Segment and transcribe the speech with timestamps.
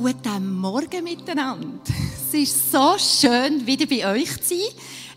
[0.00, 1.80] Guten Morgen miteinander.
[2.28, 4.68] Es ist so schön, wieder bei euch zu sein.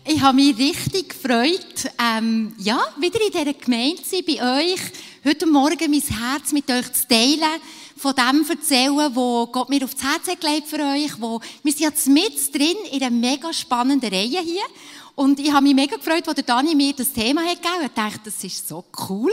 [0.04, 4.80] Ich habe mich richtig gefreut, ähm, ja, wieder in dieser Gemeinde zu sein, bei euch.
[5.24, 7.60] Heute Morgen mein Herz mit euch zu teilen,
[7.96, 11.12] von dem erzählen, wo Gott mir aufs Herz gelegt für euch.
[11.20, 14.64] Wo, wir sind jetzt mit drin in einer mega spannenden Reihe hier.
[15.14, 17.84] Und ich habe mich mega gefreut, als Dani mir das Thema hat gegeben hat.
[17.84, 19.30] Ich dachte, das ist so cool.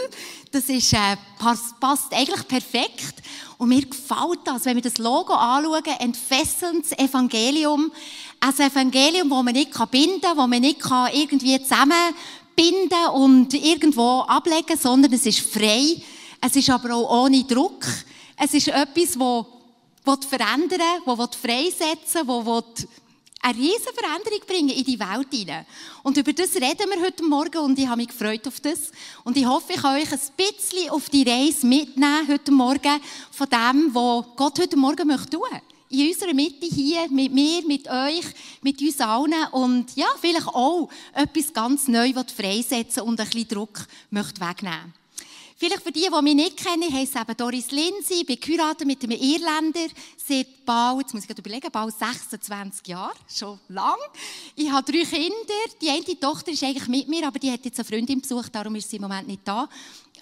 [0.52, 3.16] Das ist, äh, passt, eigentlich perfekt.
[3.58, 7.92] Und mir gefällt das, wenn wir das Logo anschauen, entfesselndes Evangelium.
[8.42, 10.80] Ein Evangelium, das man nicht binden kann, das man nicht
[11.14, 16.02] irgendwie zusammenbinden und irgendwo ablegen sondern es ist frei.
[16.42, 17.86] Es ist aber auch ohne Druck.
[18.36, 19.18] Es ist etwas,
[20.06, 22.88] das verändern will, das freisetzen will, das
[23.42, 25.66] eine riesige Veränderung bringen in die Welt hinein.
[26.04, 28.92] Und über das reden wir heute Morgen und ich habe mich gefreut auf das.
[29.24, 33.00] Und ich hoffe, ich kann euch ein bisschen auf die Reise mitnehmen heute Morgen
[33.32, 35.48] von dem, was Gott heute Morgen möchte tun.
[35.92, 38.26] In unserer Mitte hier, mit mir, mit euch,
[38.62, 43.88] mit uns allen und ja, vielleicht auch etwas ganz Neues freisetzen und ein bisschen Druck
[44.12, 44.99] möchte wegnehmen
[45.62, 49.04] Vielleicht für die, die mich nicht kennen, heisst es eben Doris Lindsay, bin geheiratet mit
[49.04, 53.98] einem Irländer, seit bald, jetzt muss ich überlegen, bald 26 Jahre, schon lang.
[54.56, 57.78] Ich habe drei Kinder, die eine Tochter ist eigentlich mit mir, aber die hat jetzt
[57.78, 59.68] eine Freundin besucht, darum ist sie im Moment nicht da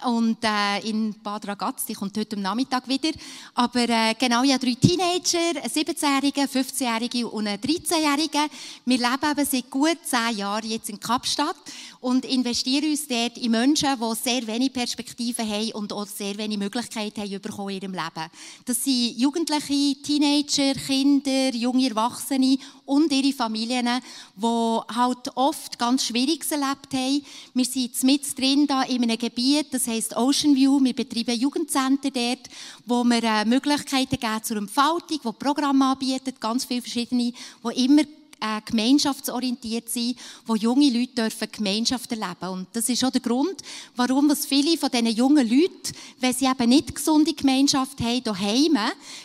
[0.04, 3.10] und äh, in Bad Ragaz, die kommt heute am Nachmittag wieder.
[3.54, 8.48] Aber äh, genau, ich habe drei Teenager, einen 17-Jährigen, einen 15-Jährigen und einen 13-Jährigen.
[8.84, 11.56] Wir leben eben seit gut zehn Jahren jetzt in Kapstadt
[12.00, 16.58] und investieren uns dort in Menschen, die sehr wenig Perspektiven haben und auch sehr wenig
[16.58, 18.30] Möglichkeiten haben in ihrem Leben.
[18.64, 24.00] Das sind Jugendliche, Teenager, Kinder, junge Erwachsene und ihre Familien,
[24.36, 27.24] die halt oft ganz Schwieriges erlebt haben.
[27.54, 30.78] Wir sind mit drin da in einem Gebiet, das heisst Ocean View.
[30.82, 32.48] Wir betreiben Jugendzentren dort,
[32.86, 38.02] wo wir äh, Möglichkeiten geben zur Entfaltung, wo Programme anbieten, ganz viele verschiedene, die immer
[38.40, 40.14] äh, gemeinschaftsorientiert sein,
[40.46, 43.62] wo junge Leute dürfen Gemeinschaft erleben Und das ist auch der Grund,
[43.96, 48.78] warum was viele von diesen jungen Leuten, wenn sie eben nicht gesunde Gemeinschaft haben, daheim,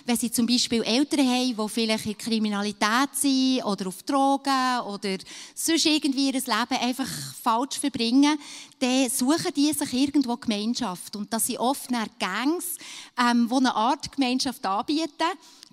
[0.06, 5.18] wenn sie zum Beispiel Eltern haben, die vielleicht in Kriminalität sind oder auf Drogen oder
[5.54, 7.10] sonst irgendwie ihr Leben einfach
[7.42, 8.40] falsch verbringen,
[8.84, 11.16] dann suchen die sich irgendwo Gemeinschaft.
[11.16, 11.90] Und das sind oft
[12.20, 12.78] Gangs,
[13.18, 15.24] ähm, die eine Art Gemeinschaft anbieten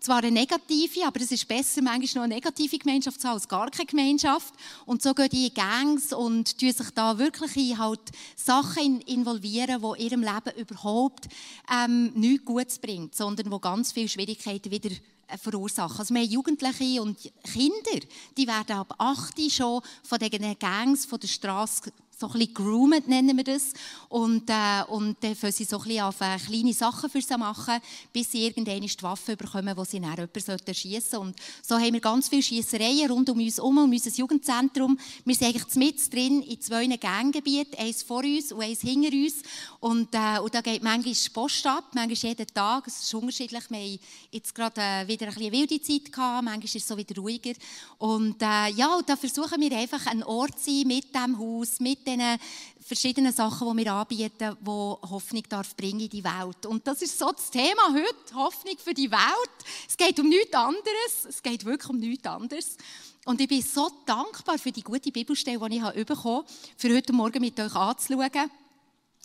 [0.01, 3.47] zwar eine negative, aber es ist besser, manchmal noch eine negative Gemeinschaft zu haben als
[3.47, 4.55] gar keine Gemeinschaft.
[4.87, 8.01] Und so gehen die in Gangs und tun sich da wirklich in halt
[8.35, 11.29] Sachen involvieren, die ihrem Leben überhaupt
[11.71, 14.91] ähm, nichts Gutes bringt, sondern wo ganz viele Schwierigkeiten wieder
[15.29, 15.99] äh, verursachen.
[15.99, 18.07] Also haben Jugendliche und Kinder,
[18.37, 23.09] die werden ab 8 schon von diesen Gangs von der Straße so ein bisschen groomed,
[23.09, 23.73] nennen wir das.
[24.09, 27.39] Und, äh, und dann fangen sie so ein bisschen auf äh, kleine Sachen für sie
[27.39, 27.81] machen,
[28.13, 31.29] bis sie irgendwann die Waffe bekommen, die sie dann jemanden erschießen sollten.
[31.29, 34.99] Und so haben wir ganz viele Schiessereien rund um uns herum, um unser Jugendzentrum.
[35.25, 39.37] Wir sind eigentlich mit drin in zwei Ganggebieten, eins vor uns und eins hinter uns.
[39.81, 42.87] Und, äh, und da geht manchmal die Post ab, manchmal jeden Tag.
[42.87, 43.65] Es ist unterschiedlich.
[43.71, 43.99] Wir haben
[44.31, 47.55] jetzt gerade äh, wieder ein bisschen wilde Zeit gehabt, manchmal ist es so wieder ruhiger.
[47.99, 51.81] Und äh, ja, und da versuchen wir einfach einen Ort zu sein mit dem Haus,
[51.81, 52.39] mit diesen
[52.81, 56.67] verschiedenen Sachen, die wir anbieten, die Hoffnung darf bringen in die Welt.
[56.67, 59.51] Und das ist so das Thema heute, Hoffnung für die Welt.
[59.89, 61.27] Es geht um nichts anderes.
[61.29, 62.77] Es geht wirklich um nichts anderes.
[63.25, 66.45] Und ich bin so dankbar für die gute Bibelstelle, die ich bekommen habe,
[66.77, 68.51] für heute Morgen mit euch anzuschauen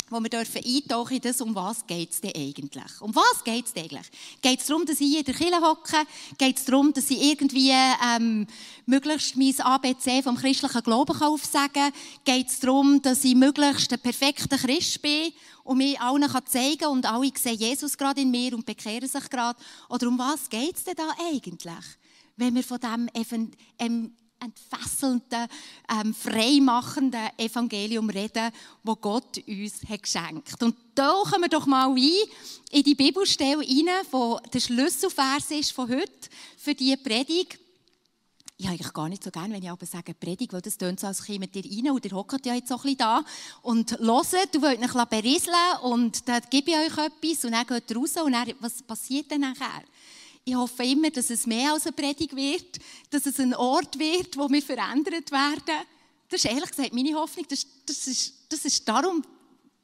[0.10, 3.02] wo wir dürfen eintauchen in das, um was geht es denn eigentlich?
[3.02, 4.08] Um was geht es eigentlich?
[4.42, 5.98] Geht es darum, dass ich in der Kirche hocke?
[6.38, 8.46] Geht es darum, dass ich irgendwie ähm,
[8.86, 11.94] möglichst mein ABC vom christlichen Glauben aufsagen kann?
[12.24, 15.34] Geht es darum, dass ich möglichst ein perfekter Christ bin
[15.64, 19.10] und mir allen kann zeigen kann und alle sehen Jesus gerade in mir und bekehren
[19.10, 19.60] sich gerade?
[19.90, 21.86] Oder um was geht es denn da eigentlich?
[22.38, 23.10] Wenn wir von dem
[23.80, 24.14] ähm,
[24.46, 25.48] entfesselnden,
[25.90, 28.52] ähm, freimachenden Evangelium reden,
[28.84, 30.62] wo Gott uns hat geschenkt.
[30.64, 31.98] Und tauchen wir doch mal ein
[32.72, 37.60] in die Bibelstelle rein, wo der Schlüsselvers ist von heute für diese Predigt.
[38.58, 40.98] Ich habe eigentlich gar nicht so gerne, wenn ich aber sage Predigt, weil das tönt
[40.98, 43.26] so, als käme ihr rein und ihr hockt ja jetzt so ein bisschen da
[43.62, 43.92] und
[44.32, 47.98] hört, du wollt euch berieseln und dann gebe ich euch etwas und dann geht ihr
[47.98, 49.84] raus und dann, was passiert dann nachher?
[50.48, 52.78] Ich hoffe immer, dass es mehr als eine Predigt wird,
[53.10, 55.86] dass es ein Ort wird, wo wir verändert werden.
[56.30, 57.48] Das ist ehrlich gesagt meine Hoffnung.
[57.50, 59.24] Das, das, ist, das ist darum,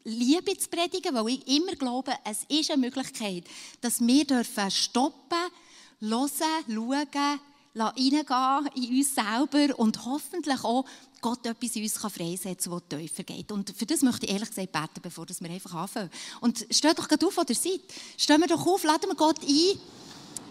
[0.04, 3.46] Liebe zu predigen, weil ich immer glaube, es ist eine Möglichkeit,
[3.82, 5.40] dass wir dürfen stoppen,
[6.00, 6.30] hören,
[6.68, 7.40] schauen,
[7.74, 10.86] reingehen in uns selber und hoffentlich auch
[11.22, 13.52] Gott etwas in uns freisetzen kann, das tiefer geht.
[13.52, 16.12] Und für das möchte ich ehrlich gesagt beten, bevor wir einfach anfangen.
[16.40, 17.82] Und steht doch gerade auf, wo ihr seid.
[18.16, 19.80] Stehen wir doch auf, laden wir Gott ein,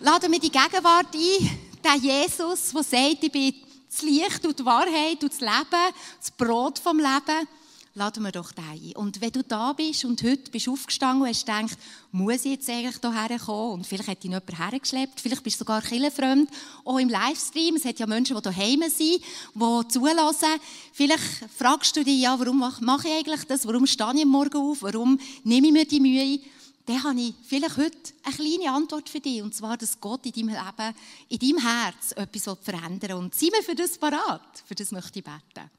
[0.03, 1.51] laden wir die Gegenwart ein,
[1.85, 3.55] der Jesus, der sagt, ich bin
[3.89, 7.49] das Licht und die Wahrheit und das Leben, das Brot vom Leben
[7.95, 8.93] laden wir doch den ein.
[8.95, 11.77] Und wenn du da bist und heute bist aufgestanden und hast gedacht,
[12.13, 13.73] muss ich jetzt eigentlich hierher kommen?
[13.73, 16.49] Und vielleicht hat dich jemand hergeschleppt, vielleicht bist du sogar killenfremd,
[16.85, 17.75] auch im Livestream.
[17.77, 19.21] Es hat ja Menschen, die daheim sind,
[19.55, 20.61] die zulassen.
[20.93, 23.67] Vielleicht fragst du dich, ja, warum mache ich eigentlich das?
[23.67, 24.83] Warum stehe ich Morgen auf?
[24.83, 26.41] Warum nehme ich mir die Mühe?
[26.87, 29.43] Dann habe ich vielleicht heute eine kleine Antwort für dich.
[29.43, 30.97] Und zwar, dass Gott in deinem Leben,
[31.29, 33.17] in deinem Herz etwas verändern will.
[33.17, 34.63] Und sind wir für das parat?
[34.67, 35.71] Für das möchte ich beten.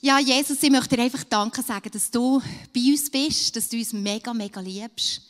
[0.00, 2.42] Ja, Jesus, ich möchte dir einfach Danke sagen, dass du
[2.74, 5.22] bei uns bist, dass du uns mega, mega liebst,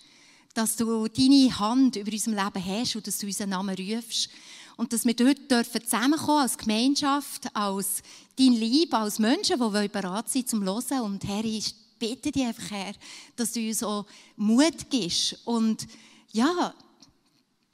[0.55, 4.31] dass du deine Hand über unserem Leben hast und dass du unseren Namen rufst.
[4.79, 8.03] Und dass wir heute dürfen zusammenkommen als Gemeinschaft, als
[8.39, 11.03] dein Lieb, als Menschen, die bereit sind zum Hören.
[11.03, 11.75] Und Herr, ich
[12.09, 12.95] bitte dich einfach, Herr,
[13.37, 14.07] dass du uns auch
[14.37, 15.87] Mut gibst und
[16.33, 16.75] ja,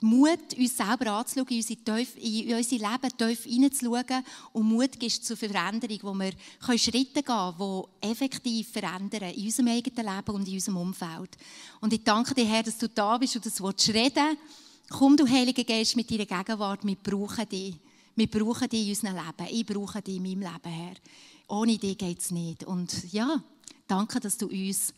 [0.01, 4.23] Mut, uns selber anzuschauen, in unser, Leben tief hineinzuschauen
[4.53, 6.31] und Mut gibt zur Veränderung, wo wir
[6.77, 11.37] Schritte gehen können, die effektiv verändern in unserem eigenen Leben und in unserem Umfeld.
[11.81, 14.37] Und ich danke dir, Herr, dass du da bist und das Wort reden
[14.89, 16.83] Komm, du Heiliger Geist, mit deiner Gegenwart.
[16.83, 17.75] Wir brauchen dich.
[18.15, 19.55] Wir brauchen dich in unserem Leben.
[19.55, 20.95] Ich brauche dich in meinem Leben, Herr.
[21.47, 22.63] Ohne dich geht es nicht.
[22.63, 23.43] Und ja,
[23.89, 24.93] danke, dass du uns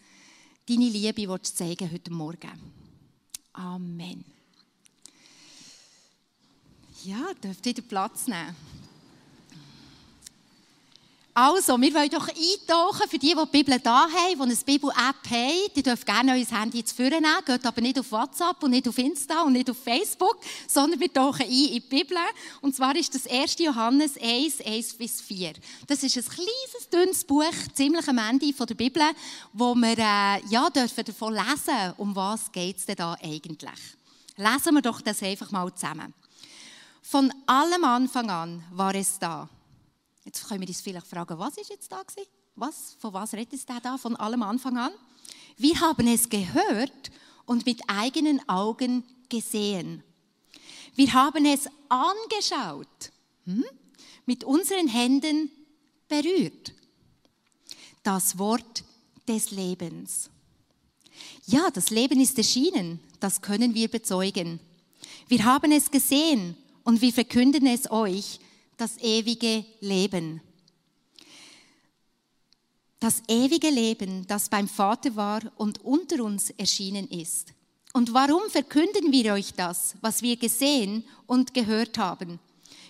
[0.68, 2.52] deine Liebe zeigen heute Morgen.
[3.54, 4.24] Amen.
[7.04, 8.56] Ja, dürft ihr Platz nehmen.
[11.34, 15.30] Also, wir wollen doch eintauchen für die, die die Bibel da haben, die eine Bibel-App
[15.30, 15.74] haben.
[15.74, 18.98] Die dürfen gerne euer Handy jetzt vornehmen, geht aber nicht auf WhatsApp und nicht auf
[18.98, 22.18] Insta und nicht auf Facebook, sondern wir tauchen ein in die Bibel.
[22.60, 23.60] Und zwar ist das 1.
[23.60, 25.54] Johannes 1, 1 bis 4.
[25.88, 29.04] Das ist ein kleines, dünnes Buch, ziemlich am Ende der Bibel,
[29.54, 33.70] wo wir äh, ja, dürfen davon lesen, um was es denn da eigentlich.
[34.36, 36.14] Lesen wir doch das einfach mal zusammen.
[37.02, 39.48] Von allem Anfang an war es da.
[40.24, 42.30] Jetzt können wir uns vielleicht fragen, was ist jetzt da gewesen?
[42.56, 44.92] Was, von was redet es da Von allem Anfang an?
[45.58, 47.12] Wir haben es gehört
[47.46, 50.04] und mit eigenen Augen gesehen.
[50.96, 53.12] Wir haben es angeschaut,
[53.46, 53.66] hm?
[54.26, 55.50] mit unseren Händen
[56.08, 56.74] berührt.
[58.04, 58.84] Das Wort
[59.28, 60.30] des Lebens.
[61.46, 64.60] Ja, das Leben ist erschienen, das können wir bezeugen.
[65.28, 68.40] Wir haben es gesehen und wir verkünden es euch,
[68.78, 70.42] das ewige Leben.
[73.00, 77.54] Das ewige Leben, das beim Vater war und unter uns erschienen ist.
[77.94, 82.40] Und warum verkünden wir euch das, was wir gesehen und gehört haben?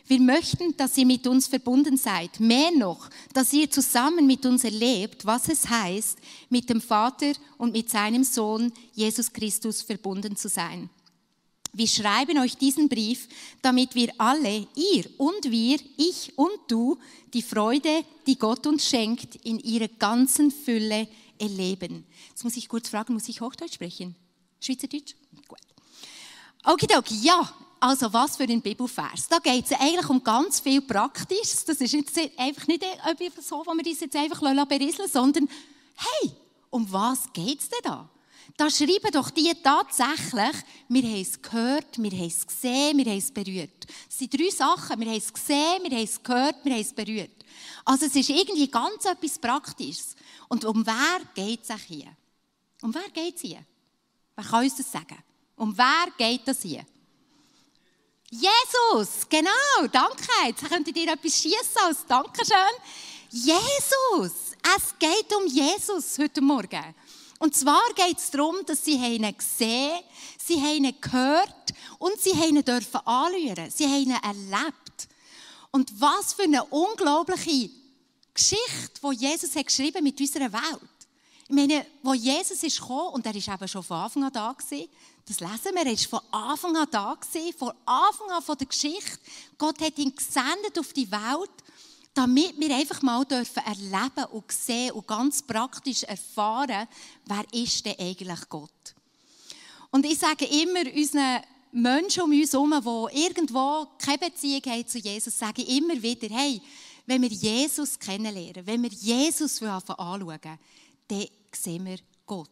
[0.08, 2.40] Wir möchten, dass ihr mit uns verbunden seid.
[2.40, 6.18] Mehr noch, dass ihr zusammen mit uns erlebt, was es heißt,
[6.50, 10.90] mit dem Vater und mit seinem Sohn Jesus Christus verbunden zu sein.
[11.74, 13.28] Wir schreiben euch diesen Brief,
[13.62, 16.98] damit wir alle, ihr und wir, ich und du,
[17.34, 21.08] die Freude, die Gott uns schenkt, in ihrer ganzen Fülle
[21.40, 22.06] erleben.
[22.30, 24.16] Jetzt muss ich kurz fragen, muss ich Hochdeutsch sprechen?
[24.60, 25.16] Schweizerdeutsch?
[25.48, 25.60] Gut.
[26.66, 27.54] Okidoki, ja.
[27.80, 29.28] Also was für ein Bibelvers.
[29.28, 31.66] Da geht es eigentlich um ganz viel Praktisches.
[31.66, 32.86] Das ist jetzt einfach nicht
[33.42, 35.50] so, wo wir das jetzt einfach berieseln sondern
[35.96, 36.32] hey,
[36.70, 38.10] um was geht es denn da?
[38.62, 40.56] Da schreiben doch die tatsächlich,
[40.88, 43.88] wir haben es gehört, wir haben es gesehen, wir haben es berührt.
[44.08, 45.00] Das sind drei Sachen.
[45.00, 47.44] Wir haben es gesehen, wir haben es gehört, wir haben es berührt.
[47.84, 50.16] Also es ist irgendwie ganz etwas Praktisches.
[50.48, 52.16] Und um wer geht es hier?
[52.84, 53.66] Um wer geht es hier?
[54.36, 55.18] Wer kann uns das sagen?
[55.56, 56.86] Um wer geht es hier?
[58.30, 60.28] Jesus, genau, danke.
[60.46, 62.76] Jetzt könntet ihr etwas schießen als Dankeschön.
[63.32, 66.94] Jesus, es geht um Jesus heute Morgen.
[67.42, 70.00] Und zwar geht es darum, dass sie ihn gesehen
[70.38, 73.72] sie haben ihn gehört und sie ihn dürfen anschauen.
[73.72, 75.08] Sie ihn erlebt.
[75.72, 77.72] Und was für eine unglaubliche
[78.32, 80.90] Geschichte, die Jesus hat geschrieben mit unserer Welt.
[81.48, 84.54] Ich meine, wo Jesus ist gekommen, und er ist eben schon von Anfang an da
[84.54, 84.88] gewesen,
[85.26, 88.68] das lesen wir, er ist von Anfang an da gewesen, von Anfang an von der
[88.68, 89.20] Geschichte.
[89.58, 91.50] Gott hat ihn gesendet auf die Welt
[92.14, 96.88] damit wir einfach mal dürfen erleben und sehen und ganz praktisch erfahren,
[97.26, 98.70] wer ist denn eigentlich Gott.
[99.92, 101.42] Und ich sage immer unseren
[101.72, 106.28] Menschen um uns herum, die irgendwo keine Beziehung haben zu Jesus, sage ich immer wieder,
[106.30, 106.62] hey,
[107.06, 110.40] wenn wir Jesus kennenlernen, wenn wir Jesus anschauen,
[111.08, 112.50] dann sehen wir Gott.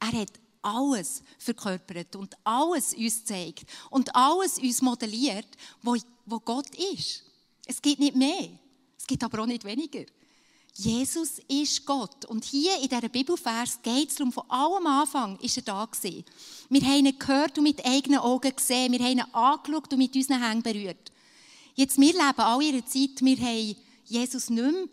[0.00, 0.32] Er hat
[0.62, 5.48] alles verkörpert und alles uns zeigt und alles uns modelliert,
[5.82, 7.24] wo, wo Gott ist.
[7.66, 8.48] Es gibt nicht mehr.
[9.02, 10.04] Es gibt aber auch nicht weniger.
[10.74, 12.24] Jesus ist Gott.
[12.26, 16.24] Und hier in dieser Bibelvers geht es darum, von allem Anfang ist er da gewesen.
[16.68, 18.92] Wir haben ihn gehört und mit eigenen Augen gesehen.
[18.92, 21.10] Wir haben ihn angeschaut und mit unseren Händen berührt.
[21.74, 24.84] Jetzt, wir leben all ihre Zeit, wir haben Jesus nicht mehr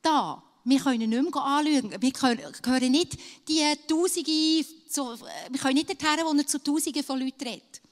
[0.00, 0.42] da.
[0.64, 1.94] Wir können ihn nicht mehr anschauen.
[2.00, 3.18] Wir können nicht
[3.48, 4.66] die Tausende,
[5.50, 7.82] wir können nicht dorthin, wo er zu Tausenden von Leuten redet.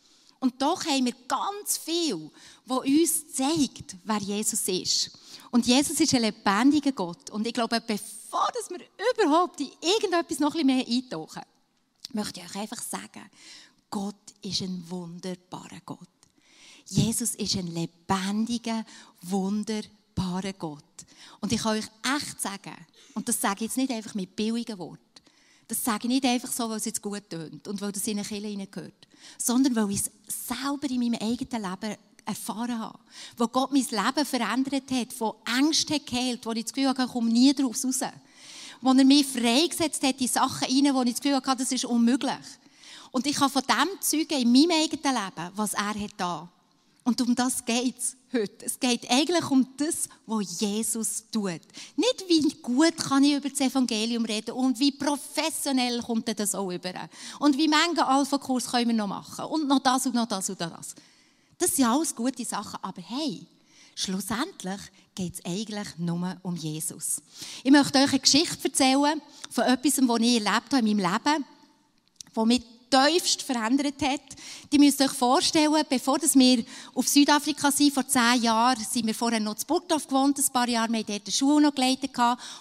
[0.41, 2.31] Und doch haben wir ganz viel,
[2.65, 5.11] was uns zeigt, wer Jesus ist.
[5.51, 7.31] Und Jesus ist ein lebendiger Gott.
[7.31, 8.81] Und ich glaube, bevor wir
[9.15, 11.43] überhaupt in irgendetwas noch ein bisschen mehr eintauchen,
[12.13, 13.29] möchte ich euch einfach sagen,
[13.91, 16.09] Gott ist ein wunderbarer Gott.
[16.87, 18.85] Jesus ist ein lebendiger,
[19.23, 20.85] wunderbarer Gott.
[21.41, 22.75] Und ich kann euch echt sagen,
[23.15, 24.99] und das sage ich jetzt nicht einfach mit billigen Worten,
[25.67, 28.19] das sage ich nicht einfach so, weil es jetzt gut tönt und weil das in
[28.19, 29.07] eine Kirche hineingehört,
[29.39, 30.11] sondern weil ich es
[30.49, 32.99] selber in meinem eigenen Leben erfahren habe.
[33.37, 37.11] Wo Gott mein Leben verändert hat, von Ängsten geheilt, wo ich das Gefühl habe, ich
[37.11, 38.01] komme nie daraus raus.
[38.81, 41.85] Wo er mich freigesetzt hat in Sachen rein, wo ich das Gefühl habe, das ist
[41.85, 42.35] unmöglich.
[43.11, 46.49] Und ich habe von dem zeugen in meinem eigenen Leben, was er hat da.
[47.03, 48.65] Und um das geht es heute.
[48.65, 51.61] Es geht eigentlich um das, was Jesus tut.
[51.97, 56.71] Nicht, wie gut kann ich über das Evangelium reden und wie professionell kommt das auch
[56.71, 56.93] über.
[57.39, 59.47] Und wie viele Alpha-Kurs können wir noch machen.
[59.47, 60.95] Und noch das und noch das und das.
[61.61, 63.47] Das sind alles gute Sachen, aber hey,
[63.95, 64.81] schlussendlich
[65.15, 67.21] geht es eigentlich nur um Jesus.
[67.63, 71.45] Ich möchte euch eine Geschichte erzählen von etwas, was ich erlebt habe in meinem Leben,
[72.35, 74.23] das mich tiefst verändert hat.
[74.73, 76.65] Die müsst euch vorstellen, bevor wir
[76.95, 80.67] auf Südafrika sind, vor zehn Jahren, sind wir vorher noch in Burgdorf gewohnt, ein paar
[80.67, 82.13] Jahre, wir haben dort Schule noch geleitet.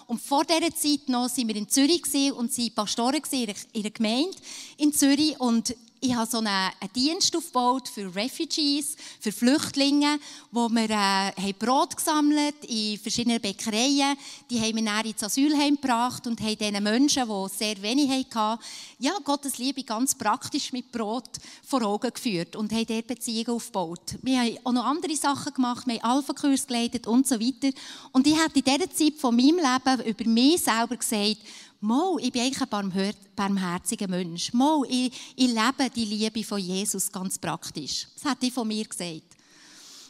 [0.07, 2.03] Und vor dieser Zeit noch sind wir in Zürich
[2.33, 4.37] und waren Pastoren in einer Gemeinde
[4.75, 5.39] in Zürich.
[5.39, 10.19] Und ich habe so einen, einen, Dienst aufgebaut für Refugees, für Flüchtlinge,
[10.51, 14.17] wo wir äh, Brot gesammelt in verschiedenen Bäckereien.
[14.49, 18.61] Die haben wir dann ins Asylheim gebracht und haben diesen Menschen, die sehr wenig hatten,
[18.99, 21.29] ja, Gottes Liebe ganz praktisch mit Brot
[21.65, 24.17] vor Augen geführt und haben dort Beziehungen aufgebaut.
[24.21, 27.75] Wir haben auch noch andere Sachen gemacht, wir haben Alpha-Kurs geleitet und so weiter.
[28.11, 31.37] Und ich habe in dieser Zeit von meinem Leben über mich selber gesagt,
[31.81, 34.51] Mal, ich bin eigentlich ein barmherziger Mensch.
[34.51, 38.07] Mal, ich, ich lebe die Liebe von Jesus ganz praktisch.
[38.15, 39.37] Das hat ich von mir gesagt.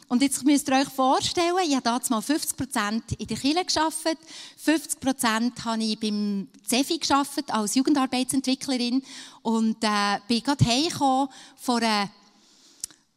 [0.08, 4.18] Und jetzt müsst ihr euch vorstellen, ich habe damals mal 50% in der Kirche gearbeitet,
[4.66, 9.04] 50% habe ich beim CEFI gearbeitet als Jugendarbeitsentwicklerin
[9.42, 12.10] und äh, bin gerade heimgekommen von einer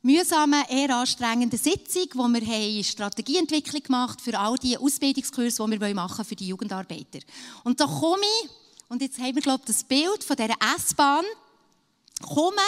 [0.03, 5.95] mühsamen, eher anstrengenden Sitzung, wo wir eine Strategieentwicklung gemacht für all die Ausbildungskurse, die wir
[5.95, 7.19] machen für die Jugendarbeiter.
[7.63, 8.49] Und da komme ich,
[8.89, 11.25] und jetzt haben wir, glaube ich, das Bild von dieser S-Bahn,
[12.21, 12.61] komme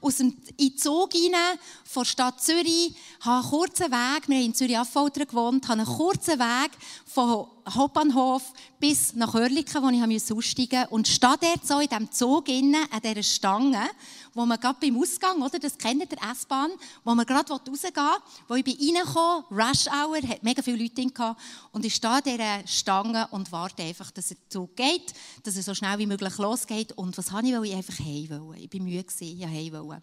[0.00, 4.44] aus dem, in Zug rein, von der Stadt Zürich, habe einen kurzen Weg, wir haben
[4.44, 6.70] in Zürich-Affoltern gewohnt, habe einen kurzen Weg
[7.06, 12.10] von Hauptbahnhof bis nach Oerlikon, wo ich aussteigen musste, und stehe dort so in diesem
[12.10, 13.88] Zug innen, an dieser Stange,
[14.34, 16.70] wo man gerade beim Ausgang, oder, das kennt ihr, der S-Bahn,
[17.04, 21.06] wo man gerade rausgehen will, wo ich bin reingekommen, Rush Hour, hat mega viele Leute
[21.06, 21.40] gehabt,
[21.72, 25.12] und ich stehe an dieser Stange und warte einfach, dass der Zug geht,
[25.42, 28.54] dass er so schnell wie möglich losgeht, und was habe ich, ich einfach heim.
[28.56, 30.02] Ich war müde, ich heim wollte.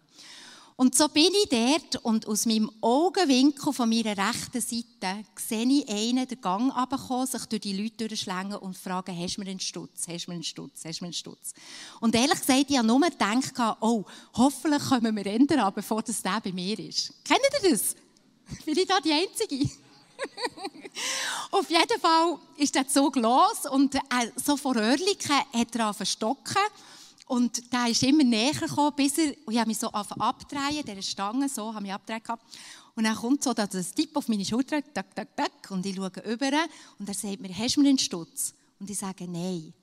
[0.79, 5.89] Und so bin ich dort und aus meinem Augenwinkel von meiner rechten Seite sehe ich
[5.89, 9.59] einen den Gang runterkommen, sich durch die Leute durchschlängen und fragen, hast du mir einen
[9.59, 11.53] Stutz, hast du mir einen Stutz, hast du mir einen Stutz.
[11.99, 14.05] Und ehrlich gesagt, ich habe nur gedacht, oh,
[14.35, 17.11] hoffentlich kommen wir ändern, bevor das der bei mir ist.
[17.23, 17.95] Kennt ihr das?
[18.65, 19.67] Bin ich da die Einzige?
[21.51, 23.99] Auf jeden Fall ist der Zug los und äh,
[24.35, 26.61] so vor Oerlikon hat er verstocken
[27.27, 31.49] und der ist immer näher gekommen, bis er, ich habe mich so abdrehen, dieser Stange,
[31.49, 32.23] so, habe mich abgedreht
[32.95, 36.11] Und dann kommt so das Tipp auf meine Schulter, tak, tak, tak, und ich schaue
[36.25, 36.51] über
[36.99, 38.53] und er sagt mir, hast du mir einen Stutz?
[38.79, 39.73] Und ich sage, nein.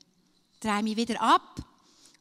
[0.61, 1.63] Drehe mich wieder ab,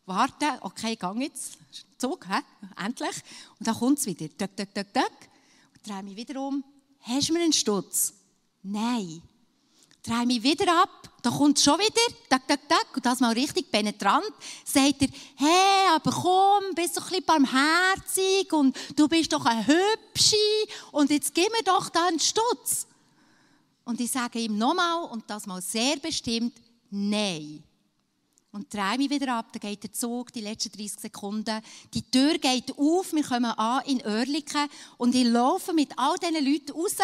[0.05, 1.57] warte, okay, gang jetzt,
[1.97, 2.41] Zug, hä?
[2.83, 3.15] endlich.
[3.59, 5.29] Und dann kommt es wieder, tak, tak, tak, tak,
[5.73, 6.63] und drehe mich wieder um,
[6.99, 8.13] hast du mir einen Stutz?
[8.61, 9.21] Nein
[10.03, 13.71] drehe mich wieder ab, da kommt schon wieder, tak, tak, tak, und das mal richtig
[13.71, 14.29] penetrant,
[14.65, 19.65] sagt er, hey, aber komm, bist doch ein bisschen barmherzig und du bist doch ein
[19.65, 20.35] Hübschi
[20.91, 22.87] und jetzt gib mir doch da einen Stutz.
[23.85, 26.53] Und ich sage ihm nochmal, und das mal sehr bestimmt,
[26.89, 27.63] nein.
[28.51, 31.61] Und drehe mich wieder ab, dann geht der Zug, die letzten 30 Sekunden.
[31.93, 36.45] Die Tür geht auf, wir kommen an in Oerlikon und ich laufe mit all diesen
[36.45, 36.97] Leuten raus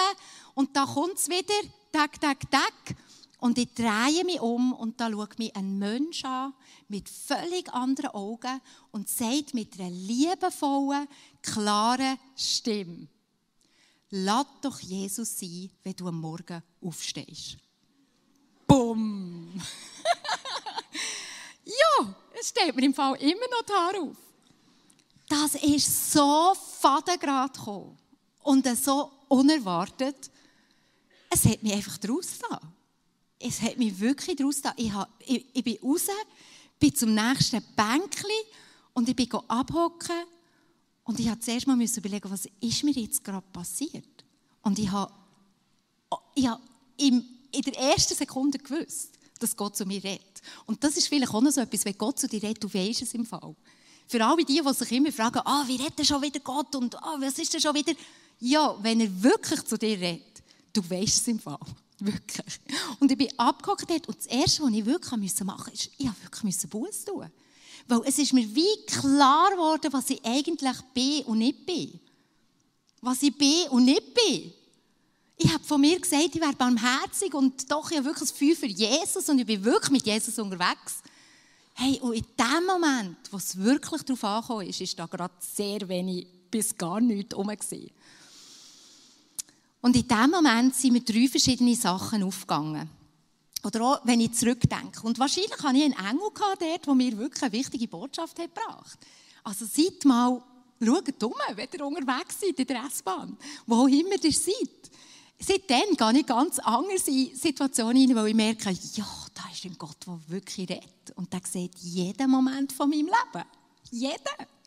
[0.55, 1.55] und da kommt es wieder,
[1.91, 2.95] tak, tak, tak.
[3.39, 6.53] Und ich drehe mich um und da schaut mich ein Mensch an
[6.89, 8.59] mit völlig anderen Augen
[8.91, 11.07] und sagt mit einer liebevollen,
[11.41, 13.07] klaren Stimme:
[14.09, 17.57] Lass doch Jesus sein, wenn du am Morgen aufstehst.
[18.67, 19.53] Bumm!
[21.63, 24.17] ja, es steht mir im Fall immer noch die Haare auf.
[25.29, 27.97] Das ist so fadengrad gekommen
[28.43, 30.29] und so unerwartet.
[31.29, 32.73] Es hat mich einfach draus getan.
[33.39, 34.73] Es hat mich wirklich draus getan.
[34.75, 34.91] Ich,
[35.25, 36.07] ich, ich bin raus,
[36.77, 38.29] bin zum nächsten Bänkchen
[38.93, 40.25] und ich bin abhocken
[41.03, 44.25] und ich musste zuerst mal überlegen, was ist mir jetzt gerade passiert.
[44.61, 45.11] Und ich habe,
[46.35, 46.61] ich habe
[46.97, 50.41] in der ersten Sekunde gewusst, dass Gott zu mir redet.
[50.65, 53.01] Und das ist vielleicht auch noch so etwas, wenn Gott zu dir redet, du weißt
[53.01, 53.55] es im Fall.
[54.07, 57.15] Für alle die, die sich immer fragen, ah, wie redet schon wieder Gott und ah,
[57.19, 57.93] was ist denn schon wieder?
[58.39, 60.43] Ja, wenn er wirklich zu dir redet,
[60.73, 61.59] du weißt es im Fall.
[62.05, 62.59] Wirklich.
[62.99, 65.11] Und ich bin abgehockt dort und das Erste, was ich wirklich
[65.43, 67.29] machen musste, ist, ich musste wirklich Buß tun.
[67.87, 71.99] Weil es ist mir wie klar geworden, was ich eigentlich bin und nicht bin.
[73.01, 74.53] Was ich bin und nicht bin.
[75.37, 78.55] Ich habe von mir gesagt, ich wäre barmherzig und doch ich habe wirklich das Feuer
[78.55, 81.01] für Jesus und ich bin wirklich mit Jesus unterwegs.
[81.73, 85.87] Hey, und in dem Moment, wo es wirklich darauf angekommen ist, ist da gerade sehr
[85.87, 87.49] wenig bis gar nichts herum.
[89.81, 92.89] Und in dem Moment sind mir drei verschiedene Sachen aufgegangen.
[93.63, 95.01] Oder auch, wenn ich zurückdenke.
[95.03, 98.99] Und wahrscheinlich hatte ich einen Engel dort, der mir wirklich eine wichtige Botschaft hat gebracht
[99.43, 100.41] Also seid mal,
[100.81, 104.91] schaut um, wenn ihr unterwegs seid in der S-Bahn, wo immer ihr seid.
[105.41, 109.77] Seitdem gehe ich ganz anders in Situationen hinein, weil ich merke, ja, da ist ein
[109.77, 111.11] Gott, der wirklich redet.
[111.15, 113.45] Und der sieht jeden Moment von meinem Leben.
[113.91, 114.58] Jeden.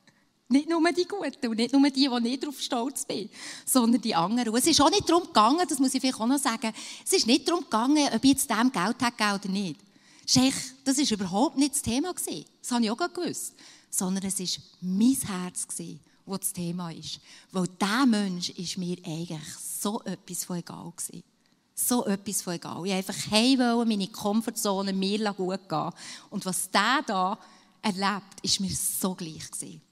[0.53, 3.31] Nicht nur die Guten und nicht nur die, die nicht darauf stolz sind,
[3.65, 4.51] sondern die anderen.
[4.51, 6.73] Und es ist auch nicht darum gegangen, das muss ich vielleicht auch noch sagen,
[7.05, 9.81] es ist nicht darum gegangen, ob ich jetzt dem Geld hätte oder nicht.
[10.85, 12.15] Das war überhaupt nicht das Thema.
[12.15, 13.55] Das habe ich auch gewusst.
[13.91, 15.87] Sondern es war mein Herz, das
[16.41, 17.21] das Thema ist.
[17.51, 21.23] Weil dieser Mensch ist mir eigentlich so etwas von egal gewesen.
[21.75, 22.87] So etwas von egal.
[22.87, 25.91] Ich wollte einfach heim, meine Komfortzone mir gut gehen.
[26.31, 27.39] Und was der da
[27.83, 29.83] erlebt, ist mir so gleich gewesen.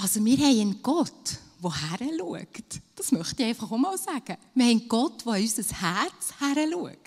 [0.00, 2.80] Also wir haben einen Gott, der her schaut.
[2.94, 4.36] Das möchte ich einfach auch mal sagen.
[4.54, 6.98] Wir haben einen Gott, der in unser Herz her schaut.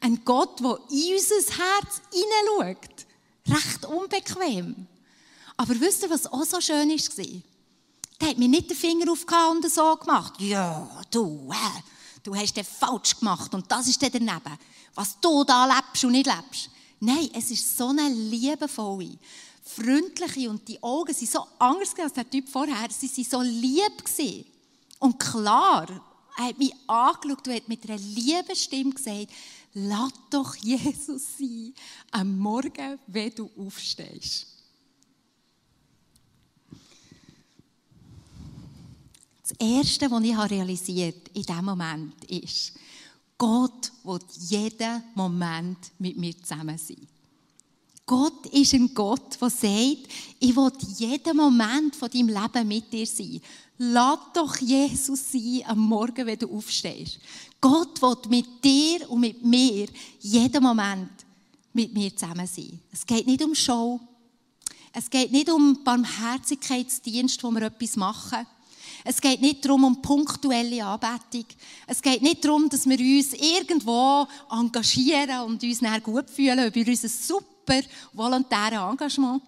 [0.00, 3.06] Ein Gott, der in unser Herz hineinschaut.
[3.48, 4.86] Recht unbequem.
[5.56, 7.42] Aber wisst ihr, was auch so schön war?
[8.20, 10.34] Der hat mir nicht den Finger aufgehauen und so gemacht.
[10.38, 11.80] Ja, du, äh,
[12.22, 14.58] du hast den falsch gemacht und das ist dann daneben.
[14.94, 16.68] Was du da lebst und nicht lebst.
[17.00, 19.18] Nein, es ist so eine liebevolle,
[19.62, 22.88] freundliche und die Augen sind so anders als der Typ vorher.
[22.90, 24.44] Sie waren so lieb gewesen.
[24.98, 25.88] und klar.
[26.38, 29.30] Er hat mich angeschaut und hat mit einer lieben Stimme gesagt,
[29.74, 31.74] lass doch Jesus sein
[32.10, 34.46] am Morgen, wenn du aufstehst.
[39.42, 42.72] Das Erste, was ich realisiert in diesem Moment ist,
[43.36, 47.08] Gott will jeden Moment mit mir zusammen sein.
[48.12, 50.06] Gott ist ein Gott, der sagt,
[50.38, 53.40] ich will jeden Moment von deinem Leben mit dir sein.
[53.78, 57.18] Lass doch Jesus sein am Morgen, wenn du aufstehst.
[57.58, 59.88] Gott will mit dir und mit mir
[60.20, 61.08] jeden Moment
[61.72, 62.78] mit mir zusammen sein.
[62.92, 63.98] Es geht nicht um Show.
[64.92, 68.46] Es geht nicht um Barmherzigkeitsdienst, wo wir etwas machen.
[69.04, 71.46] Es geht nicht darum, um punktuelle Anbetung.
[71.86, 77.08] Es geht nicht darum, dass wir uns irgendwo engagieren und uns gut fühlen über unser
[77.08, 79.42] super super volontäre Engagement.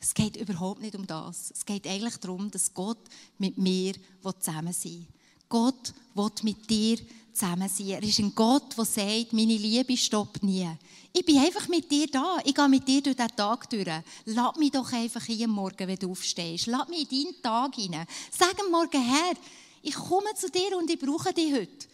[0.00, 1.52] Es geht überhaupt nicht um das.
[1.52, 2.98] Es geht eigentlich darum, dass Gott
[3.38, 5.06] mit mir zusammen sein will.
[5.48, 6.98] Gott will mit dir
[7.32, 7.88] zusammen sein.
[7.88, 10.68] Er ist ein Gott, der sagt, meine Liebe stoppt nie.
[11.12, 12.38] Ich bin einfach mit dir da.
[12.44, 13.86] Ich gehe mit dir durch diesen Tag durch.
[14.24, 16.66] Lass mich doch einfach hier Morgen, wenn du aufstehst.
[16.66, 18.06] Lass mich in deinen Tag hinein.
[18.30, 19.34] Sag am Morgen, Herr,
[19.82, 21.86] ich komme zu dir und ich brauche dich heute.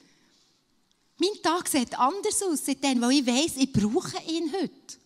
[1.21, 4.97] Mein Tag sieht anders aus seitdem, ich weiss, ich brauche ihn heute.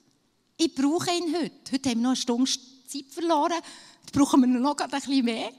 [0.58, 1.72] Ich brauche ihn heute.
[1.72, 2.50] Heute haben wir noch eine Stunde
[2.86, 3.60] Zeit verloren.
[4.02, 5.50] Jetzt brauchen wir noch ein bisschen mehr.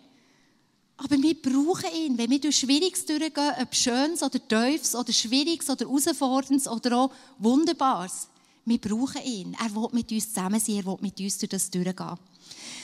[0.98, 2.18] Aber wir brauchen ihn.
[2.20, 7.12] Wenn wir durch Schwieriges durchgehen, ob Schönes oder Teufels oder Schwieriges oder Herausforderndes oder auch
[7.40, 8.28] Wunderbares,
[8.66, 9.58] wir brauchen ihn.
[9.60, 12.18] Er will mit uns zusammen sein, er will mit uns durch das durchgehen.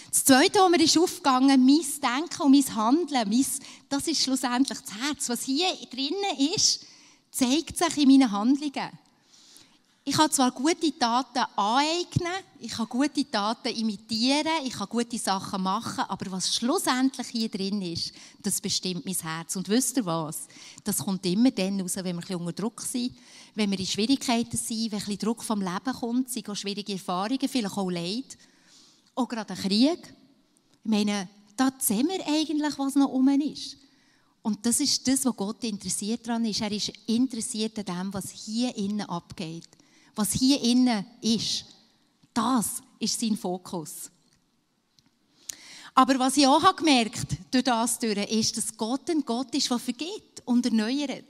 [0.09, 3.45] Das Zweite, was mir ist aufgegangen, mein Denken und mein Handeln, mein,
[3.89, 5.29] das ist schlussendlich das Herz.
[5.29, 6.83] Was hier drinnen ist,
[7.31, 8.89] zeigt sich in meinen Handlungen.
[10.09, 15.61] Ich kann zwar gute Taten aneignen, ich kann gute Taten imitieren, ich kann gute Sachen
[15.61, 19.55] machen, aber was schlussendlich hier drin ist, das bestimmt mein Herz.
[19.55, 20.47] Und wisst ihr was?
[20.83, 23.15] Das kommt immer dann raus, wenn wir ein unter Druck sind,
[23.53, 26.93] wenn wir in Schwierigkeiten sind, wenn ein bisschen Druck vom Leben kommt, sind auch schwierige
[26.93, 28.37] Erfahrungen, vielleicht auch Leid,
[29.13, 30.13] auch gerade ein Krieg.
[30.83, 33.77] Ich meine, da sehen wir eigentlich, was noch um ist.
[34.41, 36.61] Und das ist das, was Gott interessiert daran ist.
[36.61, 39.67] Er ist interessiert an dem, was hier innen abgeht.
[40.15, 41.65] Was hier innen ist.
[42.33, 44.09] Das ist sein Fokus.
[45.93, 49.69] Aber was ich auch gemerkt habe, durch das durch, ist, dass Gott ein Gott ist,
[49.69, 51.25] der vergibt und erneuert.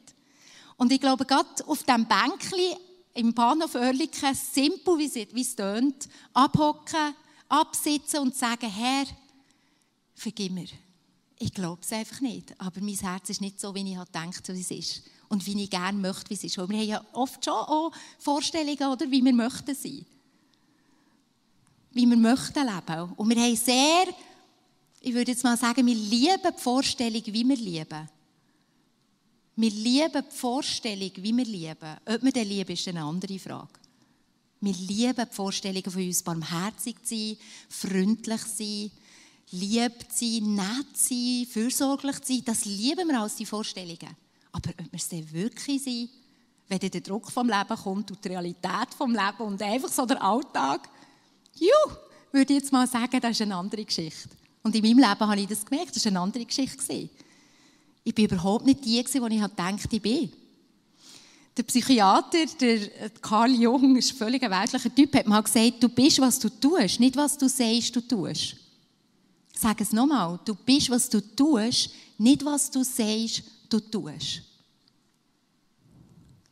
[0.78, 2.78] Und ich glaube, gerade auf diesem Bänkchen
[3.16, 7.16] im Bahnhof Oerlikon, simpel wie es, tönt, abhocken,
[7.48, 9.06] absitzen und sagen, Herr,
[10.14, 10.68] vergib mir.
[11.42, 12.54] Ich glaube es einfach nicht.
[12.60, 15.04] Aber mein Herz ist nicht so, wie ich gedacht habe, wie es ist.
[15.30, 16.58] Und wie ich gerne möchte, wie es ist.
[16.58, 20.06] Und wir haben ja oft schon auch Vorstellungen, oder, wie wir möchten sein.
[21.92, 23.14] Wie wir möchten leben.
[23.16, 24.08] Und wir haben sehr,
[25.00, 28.10] ich würde jetzt mal sagen, wir lieben die Vorstellung, wie wir leben.
[29.56, 31.98] Wir lieben die Vorstellung, wie wir lieben.
[32.06, 33.80] Ob wir den lieben, ist eine andere Frage.
[34.60, 37.38] Wir lieben die Vorstellung von uns, barmherzig zu sein,
[37.70, 38.92] freundlich zu sein,
[39.52, 44.16] lieb zu sein, nett zu sein, fürsorglich zu sein, das lieben wir als die Vorstellungen.
[44.52, 46.10] Aber ob wir es dann wirklich sind,
[46.68, 50.22] wenn der Druck vom Leben kommt und die Realität vom Leben und einfach so der
[50.24, 50.88] Alltag,
[51.56, 51.94] juh,
[52.32, 54.30] würde ich jetzt mal sagen, das ist eine andere Geschichte.
[54.62, 57.10] Und in meinem Leben habe ich das gemerkt, das war eine andere Geschichte.
[58.04, 60.32] Ich war überhaupt nicht die, die ich dachte, ich bin.
[61.58, 66.22] Der Psychiater, der Karl Jung, ist ein völlig weltlicher Typ, hat mal gesagt, du bist,
[66.22, 68.56] was du tust, nicht was du sagst, du tust.
[69.60, 70.40] Sag es nochmal.
[70.46, 74.42] Du bist, was du tust, nicht was du sagst, du tust.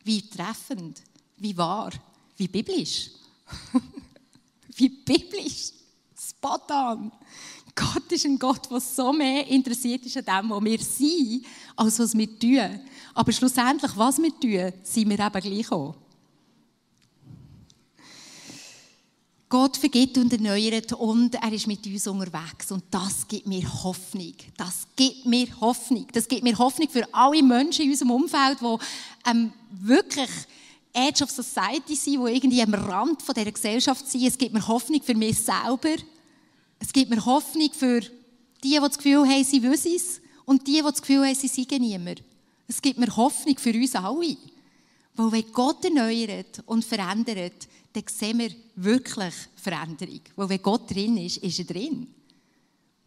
[0.03, 1.01] Wie treffend,
[1.37, 1.91] wie wahr,
[2.35, 3.11] wie biblisch.
[4.75, 5.71] wie biblisch.
[6.19, 7.13] Spot on.
[7.73, 11.45] Gott ist ein Gott, der so mehr interessiert ist an dem, was wir sind,
[11.77, 12.79] als was wir tun.
[13.13, 15.95] Aber schlussendlich, was wir tun, sind wir eben gleich auch.
[19.49, 22.69] Gott vergibt und erneuert und er ist mit uns unterwegs.
[22.71, 24.33] Und das gibt mir Hoffnung.
[24.57, 26.05] Das gibt mir Hoffnung.
[26.11, 30.29] Das gibt mir Hoffnung für alle Menschen in unserem Umfeld, die ähm, wirklich
[30.91, 34.25] Edge of Society sind, die irgendwie am Rand von dieser Gesellschaft sind.
[34.25, 35.95] Es gibt mir Hoffnung für mich selber.
[36.79, 38.09] Es gibt mir Hoffnung für die,
[38.71, 40.21] die das Gefühl haben, sie wissen es.
[40.43, 42.21] Und die, die das Gefühl haben, sie seien niemand.
[42.67, 44.35] Es gibt mir Hoffnung für uns alle.
[45.15, 47.67] Weil wenn Gott erneuert und verändert,
[48.01, 50.21] dann sehen wir wirklich Veränderung.
[50.35, 52.07] Weil wenn Gott drin ist, ist er drin.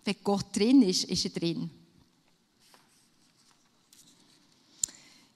[0.05, 1.71] Wenn Gott drin ist, ist er drin.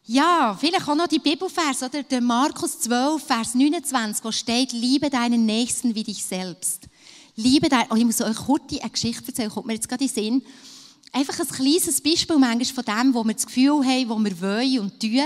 [0.06, 2.02] Ja, vielleicht auch noch die Bibelvers, oder?
[2.02, 6.88] Der Markus 12, Vers 29, wo steht, liebe deinen Nächsten wie dich selbst.
[7.36, 10.10] Liebe deinen, oh, ich muss euch kurz eine Geschichte erzählen, kommt mir jetzt gerade in
[10.10, 10.42] den Sinn
[11.14, 14.80] einfach ein kleines Beispiel manchmal von dem, wo wir das Gefühl haben, wo wir wollen
[14.80, 15.20] und tun.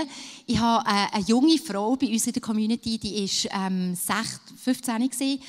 [0.45, 3.97] Ich habe äh, eine junge Frau bei uns in der Community, die ist ähm,
[4.63, 5.41] 15 gewesen,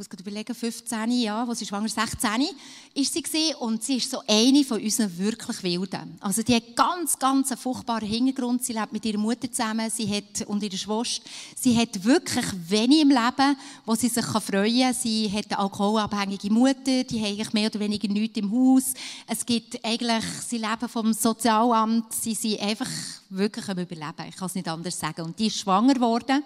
[0.00, 2.46] muss gerade überlegen, 15, ja, wo sie schwanger 16,
[2.94, 6.16] ist sie gewesen, und sie ist so eine von unseren wirklich Wilden.
[6.20, 8.64] Also die hat ganz, ganz einen furchtbaren Hintergrund.
[8.64, 11.22] Sie lebt mit ihrer Mutter zusammen, sie hat, und ihrer Schwester.
[11.54, 14.94] Sie hat wirklich wenig im Leben, wo sie sich freuen kann.
[14.94, 18.94] Sie hat eine alkoholabhängige Mutter, die hat eigentlich mehr oder weniger nichts im Haus.
[19.26, 22.88] Es gibt eigentlich, sie leben vom Sozialamt, sie sind einfach
[23.28, 24.28] wirklich am Überleben.
[24.30, 25.20] Ich kann es nicht anders sagen.
[25.26, 26.42] Und die ist schwanger geworden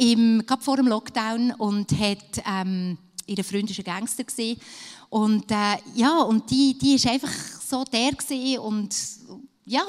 [0.00, 4.58] im, gerade vor dem Lockdown und hat, ähm, ihre Freund war ein Gangster gewesen.
[5.10, 8.58] und äh, ja, und die, die ist einfach so der gewesen.
[8.60, 8.96] und
[9.66, 9.82] ja,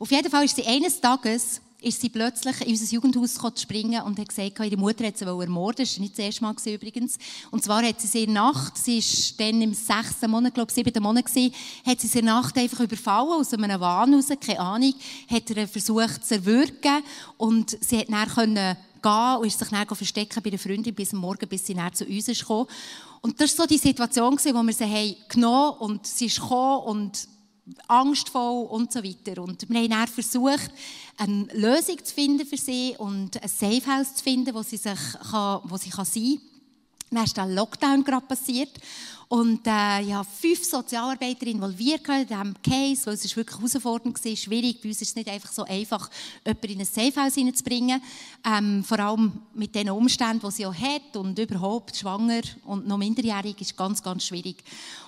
[0.00, 4.16] auf jeden Fall ist sie eines Tages ist sie plötzlich in unser Jugendhaus springen und
[4.16, 5.84] hat gesagt, ihre Mutter hat sie ermorden.
[5.84, 7.18] Das war nicht das erste Mal übrigens.
[7.50, 10.70] Und zwar hat sie sie in der Nacht, sie war dann im sechsten Monat, glaube
[10.70, 11.52] ich, siebten Monat gewesen,
[11.84, 14.94] hat sie sie in der Nacht einfach überfallen, aus einem Wahn raus, keine Ahnung,
[15.28, 17.02] hat er versucht zu erwürgen
[17.36, 21.12] und sie hat dann können gehen und ist sich dann verstecken bei der Freundin bis
[21.12, 22.68] Morgen, bis sie dann zu uns ist gekommen.
[23.20, 26.84] Und das war so die Situation, wo wir sie haben genommen und sie ist gekommen
[26.84, 27.28] und
[27.86, 29.42] angstvoll und so weiter.
[29.42, 30.70] Und wir haben dann versucht,
[31.16, 34.98] eine Lösung zu finden für sie und ein Safehouse zu finden, wo sie, sich
[35.30, 36.48] kann, wo sie kann sein kann.
[37.10, 38.70] Dann ist der Lockdown gerade passiert
[39.32, 44.36] und äh, ja, fünf Sozialarbeiter involviert in diesem Case, weil es ist wirklich herausfordernd war,
[44.36, 44.82] schwierig.
[44.82, 46.10] Bei uns ist es nicht einfach so einfach,
[46.44, 48.02] jemanden in ein Safehouse hineinzubringen.
[48.44, 52.98] Ähm, vor allem mit den Umständen, die sie auch hat und überhaupt schwanger und noch
[52.98, 54.62] minderjährig, ist ganz, ganz schwierig.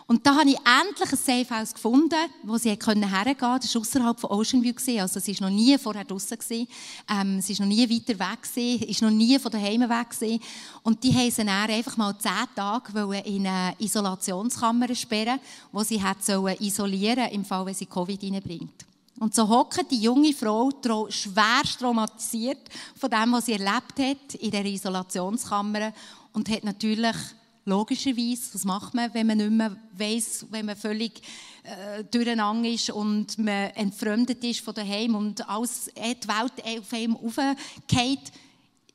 [0.06, 3.02] Und da habe ich endlich ein Safehouse gefunden, wo sie hergehen
[3.38, 3.60] konnte.
[3.60, 4.74] Das war außerhalb von Ocean View.
[5.00, 6.36] Also sie war noch nie vorher draußen.
[6.50, 8.38] Ähm, sie war noch nie weiter weg.
[8.42, 10.10] Sie war noch nie von daheim weg.
[10.10, 10.40] Gewesen.
[10.82, 13.74] Und die haben sie dann einfach mal zehn Tage in eine
[14.14, 15.40] Isolationskammer sperren,
[15.72, 16.18] wo sie hat
[16.60, 18.84] isolieren im Fall, wenn sie Covid reinbringt.
[19.18, 20.70] Und so hockt die junge Frau
[21.08, 25.92] schwerst traumatisiert von dem, was sie erlebt hat in der Isolationskammer
[26.32, 27.16] und hat natürlich
[27.64, 28.54] logischerweise.
[28.54, 31.22] Was macht man, wenn man nicht mehr weiss, wenn man völlig
[31.62, 37.16] äh, durcheinander ist und man entfremdet ist von daheim und alles, die Welt auf einem
[37.16, 38.32] aufgeht?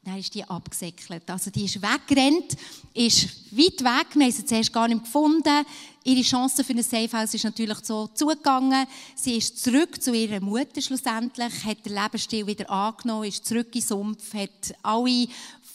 [0.03, 1.29] Dann ist die abgesäckelt.
[1.29, 2.55] Also die ist weggerannt,
[2.93, 5.65] ist weit weg, wir haben sie zuerst gar nicht gefunden.
[6.05, 8.87] Ihre Chance für ein Safehouse ist natürlich so zugegangen.
[9.15, 13.81] Sie ist zurück zu ihrer Mutter schlussendlich, hat den Lebensstil wieder angenommen, ist zurück in
[13.81, 15.27] Sumpf, hat alle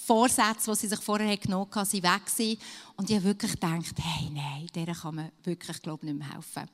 [0.07, 2.59] Vorsätze, die sie sich vorher genommen hat, sind weg.
[2.97, 6.35] Und ich habe wirklich gedacht, hey, nein, der kann man wirklich, glaube ich, nicht mehr
[6.35, 6.69] helfen.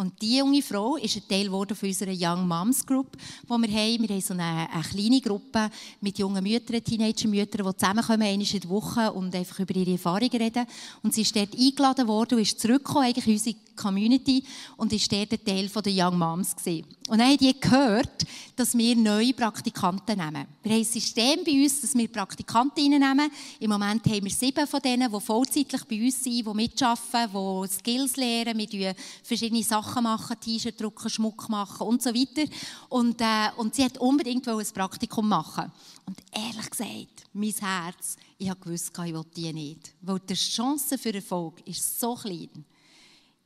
[0.00, 4.02] Und diese junge Frau ist ein Teil von unserer Young Moms Group, die wir haben.
[4.02, 5.68] Wir haben so eine, eine kleine Gruppe
[6.00, 10.30] mit jungen Müttern, Teenager-Müttern, die zusammenkommen, einmal in der Woche und einfach über ihre Erfahrungen
[10.30, 10.66] reden.
[11.02, 14.44] Und sie ist dort eingeladen worden und ist zurückgekommen eigentlich in unsere Community
[14.76, 16.86] und ist dort ein Teil der Young Moms gewesen.
[17.08, 20.46] Und dann haben die gehört, dass wir neue Praktikanten nehmen.
[20.62, 23.30] Wir haben ein System bei uns, dass wir Praktikanten nehmen.
[23.58, 27.74] Im Moment haben wir sieben von denen, die vollzeitlich bei uns sind, die mitarbeiten, die
[27.74, 32.50] Skills lernen, wir verschiedene Sachen machen, T-Shirt drucken, Schmuck machen und so weiter.
[32.90, 35.72] Und, äh, und sie hat unbedingt ein Praktikum machen.
[36.04, 39.94] Und ehrlich gesagt, mein Herz, ich habe gewusst, ich will die nicht.
[40.02, 42.64] Weil die Chance für Erfolg ist so klein.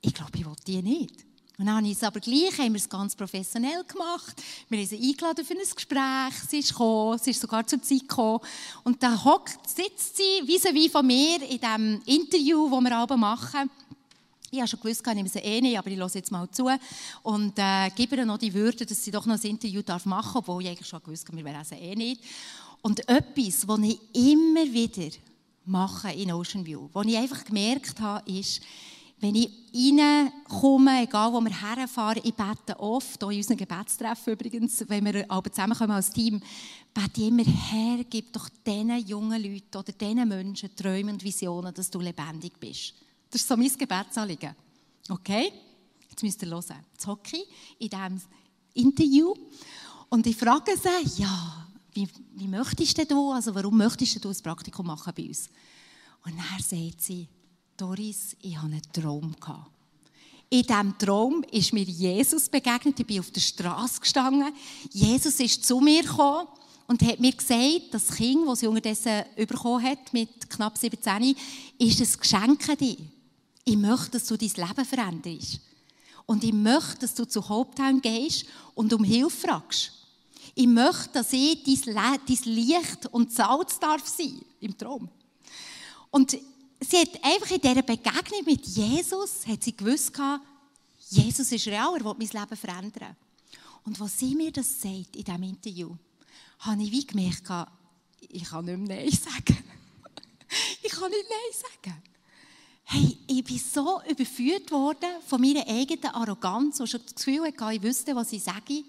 [0.00, 1.31] Ich glaube, ich will die nicht.
[1.58, 4.42] Und dann habe ich es aber gleich, haben wir es ganz professionell gemacht.
[4.68, 6.48] Wir haben sie eingeladen für ein Gespräch.
[6.48, 8.40] Sie ist gekommen, sie ist sogar zur Zeit gekommen.
[8.84, 13.70] Und dann hockt, sitzt sie vis-à-vis von mir in diesem Interview, das wir alle machen.
[14.50, 16.68] Ich habe schon gewusst, ich nehme sie eh nicht, aber ich höre jetzt mal zu
[17.22, 20.34] und äh, gebe ihr noch die Würde, dass sie doch noch ein Interview darf machen
[20.34, 22.22] darf, obwohl ich eigentlich schon gewusst habe, wir wären sie eh nicht.
[22.82, 25.08] Und etwas, was ich immer wieder
[25.64, 28.60] mache in Ocean View, was ich einfach gemerkt habe, ist,
[29.22, 34.84] wenn ich reinkomme, egal wo wir herfahren, ich bete oft, auch in unseren Gebetstreffen übrigens,
[34.88, 36.42] wenn wir alle zusammenkommen als Team,
[36.92, 41.72] bete ich immer, Herr, gib doch diesen jungen Leuten oder diesen Menschen Träume und Visionen,
[41.72, 42.94] dass du lebendig bist.
[43.30, 44.56] Das ist so mein Gebetsanliegen.
[45.08, 45.52] Okay?
[46.10, 46.84] Jetzt müsst ihr hören.
[46.92, 47.46] Jetzt hocke ich
[47.78, 48.20] in diesem
[48.74, 49.34] Interview
[50.08, 54.86] und ich frage sie, ja, wie, wie möchtest du, also warum möchtest du ein Praktikum
[54.86, 55.48] machen bei uns?
[56.24, 57.28] Und dann sagt sie,
[57.76, 59.34] Doris, ich hatte einen Traum.
[60.50, 63.00] In diesem Traum ist mir Jesus begegnet.
[63.00, 64.52] Ich bin auf der Straße gestanden.
[64.90, 66.48] Jesus ist zu mir gekommen
[66.86, 71.34] und hat mir gesagt, das Kind, das sie unterdessen bekommen hat, mit knapp 17,
[71.78, 72.98] ist ein Geschenk an dich.
[73.64, 75.60] Ich möchte, dass du dein Leben veränderst.
[76.26, 79.92] Und ich möchte, dass du zu Haupttown gehst und um Hilfe fragst.
[80.54, 85.08] Ich möchte, dass ich dein, Licht und Salz darf sein im Traum.
[86.10, 86.36] Und
[86.88, 90.12] sie hat einfach in dieser Begegnung mit Jesus, hat sie gewusst,
[91.10, 93.16] Jesus ist real, er will mein Leben verändern.
[93.84, 95.94] Und was sie mir das sagt in diesem Interview,
[96.60, 97.50] habe ich wie gemerkt,
[98.20, 99.58] ich kann nicht mehr Nein sagen.
[100.82, 102.02] ich kann nicht Nein sagen.
[102.84, 107.46] Hey, ich bin so überführt worden von meiner eigenen Arroganz, wo ich schon das Gefühl
[107.46, 108.84] hatte, ich wüsste, was ich sage.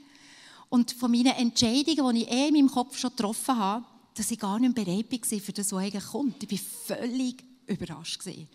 [0.70, 4.40] Und von meinen Entscheidungen, die ich eh in meinem Kopf schon getroffen habe, dass ich
[4.40, 6.42] gar nicht bereit war für das, was eigentlich kommt.
[6.44, 8.48] Ich bin völlig überrascht gewesen.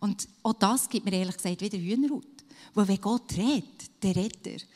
[0.00, 2.24] Und auch das gibt mir ehrlich gesagt wieder Hühnerhaut.
[2.74, 4.66] Weil wenn Gott redet, dann redet.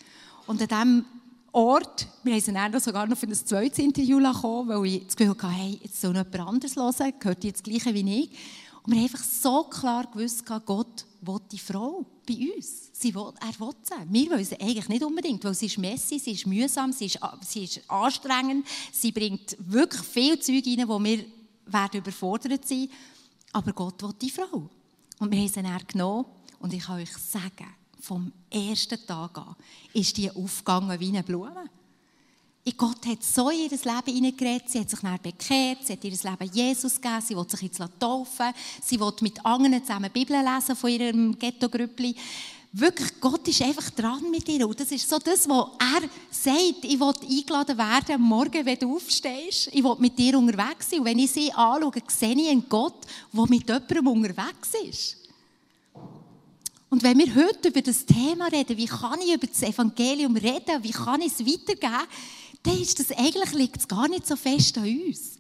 [0.47, 1.05] Und an diesem
[1.53, 5.31] Ort, wir sie dann sogar noch für ein zweites Interview kommen, weil ich das Gefühl
[5.35, 8.31] hatte, hey, jetzt soll noch jemand anderes hören, gehört jetzt das Gleiche wie ich.
[8.83, 12.91] Und wir haben einfach so klar gewusst, Gott will die Frau bei uns.
[12.93, 13.95] Sie will, er will sie.
[14.11, 17.19] Wir wollen sie eigentlich nicht unbedingt, weil sie ist messy, sie ist mühsam, sie ist,
[17.47, 21.25] sie ist anstrengend, sie bringt wirklich viel Zeug rein, wo wir
[21.67, 22.89] werden überfordert sein
[23.55, 24.69] aber Gott will die Frau.
[25.21, 26.27] Und wir haben sie dann genommen.
[26.59, 29.57] Und ich kann euch sagen, vom ersten Tag an
[29.93, 31.71] ist die aufgegangen wie eine Blume.
[32.77, 36.11] Gott hat so in ihr Leben hineingeredet, sie hat sich dann bekehrt, sie hat ihr
[36.11, 40.75] Leben Jesus gegeben, sie will sich jetzt taufen, sie will mit anderen zusammen Bibel lesen
[40.75, 42.17] von ihrem Ghetto-Grüppli
[42.75, 44.67] wirklich, Gott ist einfach dran mit dir.
[44.67, 46.85] Und das ist so das, was er sagt.
[46.85, 49.69] Ich will eingeladen werden, morgen, wenn du aufstehst.
[49.73, 51.01] Ich will mit dir unterwegs sein.
[51.01, 55.17] Und wenn ich sie anschaue, sehe ich einen Gott, der mit jemandem unterwegs ist.
[56.91, 60.83] Und wenn wir heute über das Thema reden, wie kann ich über das Evangelium reden,
[60.83, 62.07] wie kann ich es weitergeben,
[62.63, 65.39] dann ist das eigentlich liegt es gar nicht so fest an uns.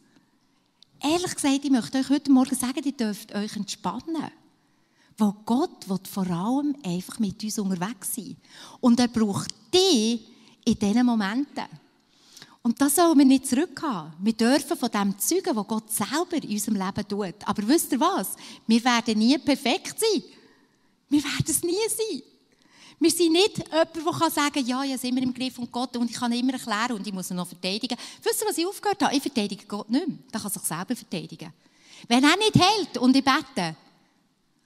[1.00, 4.30] Ehrlich gesagt, ich möchte euch heute Morgen sagen, ihr dürft euch entspannen.
[5.16, 8.36] Weil Gott will vor allem einfach mit uns unterwegs sein.
[8.80, 10.20] Und er braucht dich
[10.64, 11.64] in diesen Momenten.
[12.62, 14.14] Und das sollen wir nicht zurückhaben.
[14.20, 17.46] Wir dürfen von dem zeugen, was Gott selber in unserem Leben tut.
[17.46, 18.36] Aber wisst ihr was?
[18.66, 20.22] Wir werden nie perfekt sein.
[21.10, 22.22] Wir werden es nie sein.
[22.98, 25.94] Wir sind nicht jemand, der sagen kann, ja, ich habe immer im Griff und Gott
[25.96, 27.98] und ich kann immer erklären und ich muss ihn noch verteidigen.
[28.22, 29.14] Wisst ihr, was ich aufgehört habe?
[29.14, 30.16] Ich verteidige Gott nicht mehr.
[30.32, 31.52] Der kann sich selber verteidigen.
[32.08, 33.76] Wenn er nicht hält und ich bete,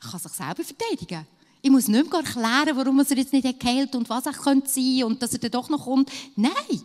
[0.00, 1.26] kann sich selber verteidigen.
[1.61, 5.04] Ich muss nicht mehr erklären, warum er jetzt nicht geheilt und was er könnte sein
[5.04, 6.11] und dass er dann doch noch kommt.
[6.37, 6.82] Nein.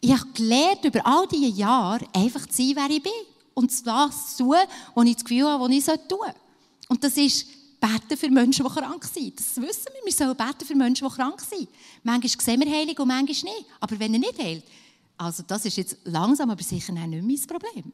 [0.00, 3.12] Ich habe gelernt, über all diese Jahre einfach zu sein, wer ich bin.
[3.54, 4.56] Und das zu tun,
[4.94, 6.34] was ich das Gefühl habe, was ich tun soll.
[6.88, 7.46] Und das ist
[7.80, 9.38] beten für Menschen, die krank sind.
[9.38, 10.04] Das wissen wir.
[10.04, 11.68] Wir sollen beten für Menschen, die krank sind.
[12.02, 13.66] Manchmal sehen wir Heilung und manchmal nicht.
[13.80, 14.64] Aber wenn er nicht heilt,
[15.16, 17.92] also das ist jetzt langsam, aber sicher nicht mein Problem.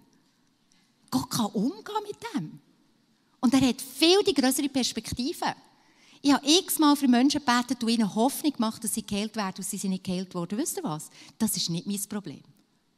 [1.11, 2.61] Gott kann umgehen mit dem.
[3.41, 5.55] Und er hat viel die größere Perspektive.
[6.21, 9.65] Ich habe x-mal für Menschen gebetet und ihnen Hoffnung gemacht, dass sie geheilt werden und
[9.65, 10.59] sie sind nicht geheilt worden.
[10.59, 11.11] Wisst ihr was?
[11.39, 12.43] Das ist nicht mein Problem.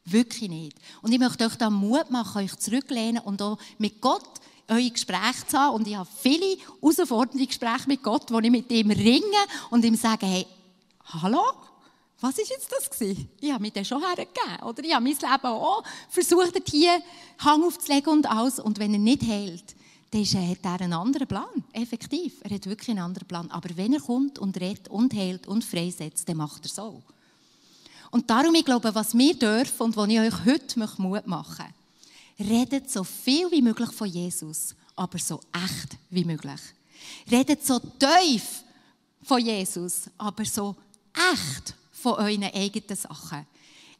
[0.04, 0.78] Wirklich nicht.
[1.02, 5.46] Und ich möchte euch da Mut machen, euch zurücklehnen und auch mit Gott eure Gespräche
[5.46, 5.74] zu haben.
[5.76, 9.96] Und ich habe viele herausfordernde Gespräche mit Gott, wo ich mit ihm ringe und ihm
[9.96, 10.46] sage, hey,
[11.04, 11.42] hallo?
[12.22, 13.30] Was ist jetzt das gewesen?
[13.40, 14.62] Ich habe mir das schon hergegeben.
[14.62, 17.00] Oder ich habe mein Leben auch versucht, hier
[17.38, 18.58] Hang aufzulegen und alles.
[18.58, 19.74] Und wenn er nicht heilt,
[20.10, 21.64] dann hat er einen anderen Plan.
[21.72, 22.34] Effektiv.
[22.42, 23.50] Er hat wirklich einen anderen Plan.
[23.50, 27.02] Aber wenn er kommt und redet und heilt und freisetzt, dann macht er so.
[28.10, 31.64] Und darum, ich glaube, was wir dürfen und was ich euch heute Mut machen
[32.38, 36.60] möchte, redet so viel wie möglich von Jesus, aber so echt wie möglich.
[37.30, 38.64] Redet so tief
[39.22, 40.74] von Jesus, aber so
[41.32, 43.46] echt von euren eigenen Sachen.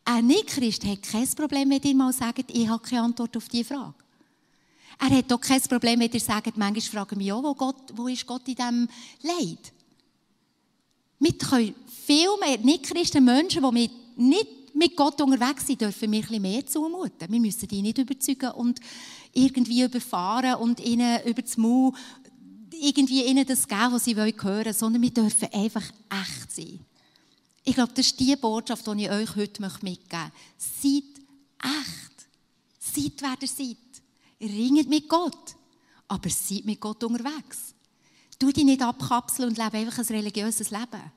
[0.05, 3.75] Ein Nicht-Christ hat kein Problem, wenn ihr mal sagt, ich habe keine Antwort auf diese
[3.75, 3.95] Frage.
[4.99, 8.09] Er hat auch kein Problem, wenn ihr sagt, manchmal fragen mich auch, wo, Gott, wo
[8.09, 8.89] ist Gott in diesem
[9.23, 9.73] Leid?
[11.19, 11.75] Wir können
[12.07, 17.31] viel mehr Nicht-Christen, Menschen, die nicht mit Gott unterwegs sind, dürfen wir ein mehr zumuten.
[17.31, 18.81] Wir müssen die nicht überzeugen und
[19.33, 21.93] irgendwie überfahren und ihnen über das Maul
[22.81, 26.81] irgendwie ihnen das geben, was sie hören wollen, sondern wir dürfen einfach echt sein.
[27.65, 30.33] Ich glaube, das ist die Botschaft, die ich euch heute mitgeben möchte.
[30.57, 31.05] Seid
[31.63, 32.29] echt.
[32.79, 33.77] Seid, wer ihr seid.
[34.41, 35.57] Ringet mit Gott.
[36.09, 37.75] Aber seid mit Gott unterwegs.
[38.39, 41.13] Du dich nicht abkapseln und lebe einfach ein religiöses Leben.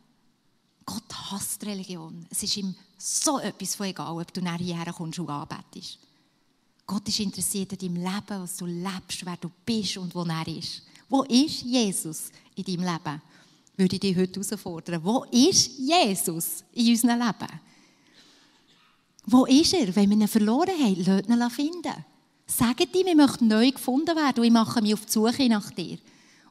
[0.85, 2.25] Gott hasst Religion.
[2.29, 5.99] Es ist ihm so etwas von egal, ob du nachher hierher kommst und anbetest.
[6.85, 10.47] Gott ist interessiert an deinem Leben, was du lebst, wer du bist und wo er
[10.47, 10.81] ist.
[11.07, 13.21] Wo ist Jesus in deinem Leben?
[13.77, 15.03] Würde ich dich heute herausfordern.
[15.03, 17.59] Wo ist Jesus in unserem Leben?
[19.25, 19.95] Wo ist er?
[19.95, 22.05] Wenn wir ihn verloren haben, lasst ihn finden.
[22.45, 25.71] Sagt ihm, wir möchten neu gefunden werden und ich mache mich auf die Suche nach
[25.71, 25.97] dir.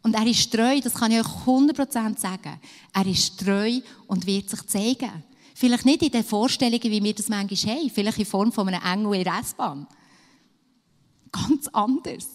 [0.03, 2.61] Und er ist treu, das kann ich euch 100% sagen.
[2.93, 5.23] Er ist treu und wird sich zeigen.
[5.55, 8.83] Vielleicht nicht in den Vorstellungen, wie wir das manchmal haben, vielleicht in Form von einem
[8.83, 9.87] Engel in der S-Bahn.
[11.31, 12.27] Ganz anders.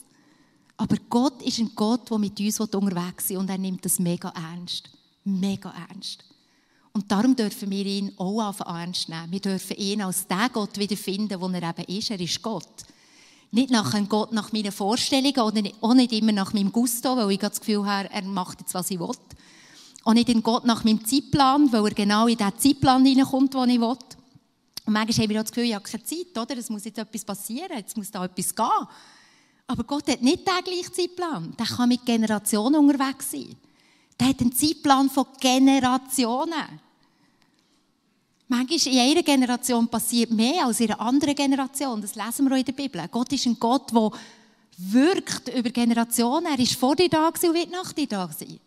[0.78, 4.30] Aber Gott ist ein Gott, der mit uns unterwegs ist und er nimmt das mega
[4.30, 4.89] ernst.
[5.24, 6.24] Mega ernst.
[6.93, 9.32] Und darum dürfen wir ihn auch ernst nehmen.
[9.32, 12.12] Wir dürfen ihn als den Gott wiederfinden, wo er eben ist.
[12.12, 12.84] Er ist Gott.
[13.52, 17.32] Nicht nach einem Gott nach meinen Vorstellungen oder auch nicht immer nach meinem Gusto, weil
[17.32, 19.12] ich das Gefühl habe, er macht jetzt, was ich will.
[20.04, 23.70] Auch nicht in Gott nach meinem Zeitplan, weil er genau in den Zeitplan hineinkommt, den
[23.70, 23.98] ich will.
[24.88, 26.58] Und manchmal haben wir auch das Gefühl, ich habe keine Zeit, oder?
[26.58, 28.88] Es muss jetzt etwas passieren, jetzt muss da etwas gehen.
[29.68, 31.54] Aber Gott hat nicht den gleichen Zeitplan.
[31.58, 33.56] Der kann mit Generationen unterwegs sein.
[34.20, 36.80] Der hat einen Zeitplan von Generationen.
[38.50, 42.02] Manchmal in einer Generation passiert mehr als in einer anderen Generation.
[42.02, 43.06] Das lesen wir auch in der Bibel.
[43.12, 44.12] Gott ist ein Gott, der
[44.78, 46.46] wirkt über Generationen.
[46.46, 48.60] Er ist vor dir da und wird nach dir da sein.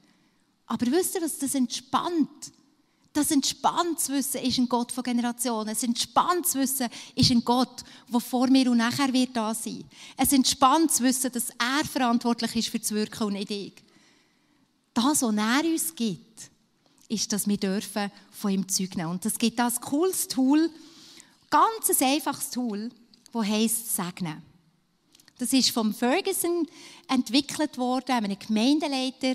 [0.66, 2.52] Aber wisst ihr, was das entspannt?
[3.12, 5.70] Das entspannt zu wissen, ist ein Gott von Generationen.
[5.70, 9.84] Es entspannt zu wissen, ist ein Gott, der vor mir und nachher wird da sein.
[10.16, 13.74] Es entspannt zu wissen, dass er verantwortlich ist für das Wirken und nicht ich.
[14.94, 16.49] Das, was er uns gibt,
[17.10, 19.10] ist, dass wir dürfen von ihm Zeug nehmen.
[19.10, 20.70] Und es gibt das cooles Tool,
[21.50, 22.90] ganz ein einfaches Tool,
[23.32, 24.42] das heisst Segnen.
[25.38, 26.66] Das ist vom Ferguson
[27.08, 29.34] entwickelt worden, einem Gemeindeleiter,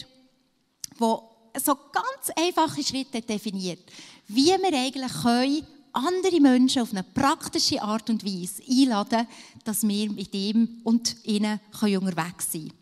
[0.99, 1.21] der
[1.59, 3.79] so ganz einfache Schritte definiert,
[4.27, 9.27] wie wir eigentlich können andere Menschen auf eine praktische Art und Weise einladen,
[9.63, 12.73] dass wir mit ihm und ihnen unterwegs sein können.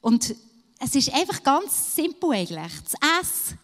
[0.00, 0.34] Und
[0.78, 2.72] es ist einfach ganz simpel eigentlich.
[2.84, 3.54] Das S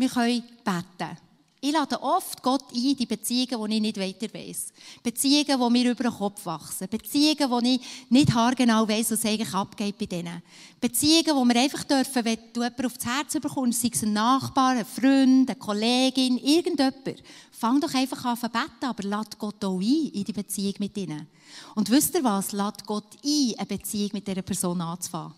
[0.00, 1.16] wir können beten.
[1.62, 4.72] Ich lade oft Gott ein, die Beziehungen, die ich nicht weiter weiss.
[5.02, 6.88] Beziehungen, die mir über den Kopf wachsen.
[6.88, 10.42] Beziehungen, wo ich nicht haargenau weiss, was eigentlich abgeht bei denen.
[10.80, 14.70] Beziehungen, wo wir einfach dürfen, wenn du jemanden aufs Herz bekommst, sei es ein Nachbar,
[14.70, 17.22] ein Freund, eine Kollegin, irgendjemand,
[17.52, 20.96] fang doch einfach an zu beten, aber lad Gott auch ein in die Beziehung mit
[20.96, 21.26] ihnen.
[21.74, 22.52] Und wisst ihr was?
[22.52, 25.34] Lad Gott ein, eine Beziehung mit dieser Person anzufangen.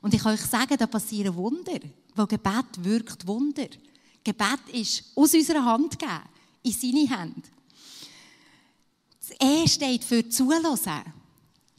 [0.00, 1.80] Und ich kann euch sagen, da passieren Wunder.
[2.14, 3.66] Weil Gebet wirkt Wunder.
[4.26, 6.22] Gebet ist aus unserer Hand gegeben,
[6.64, 7.48] in seine Hände.
[9.20, 11.02] Das E steht für zulassen.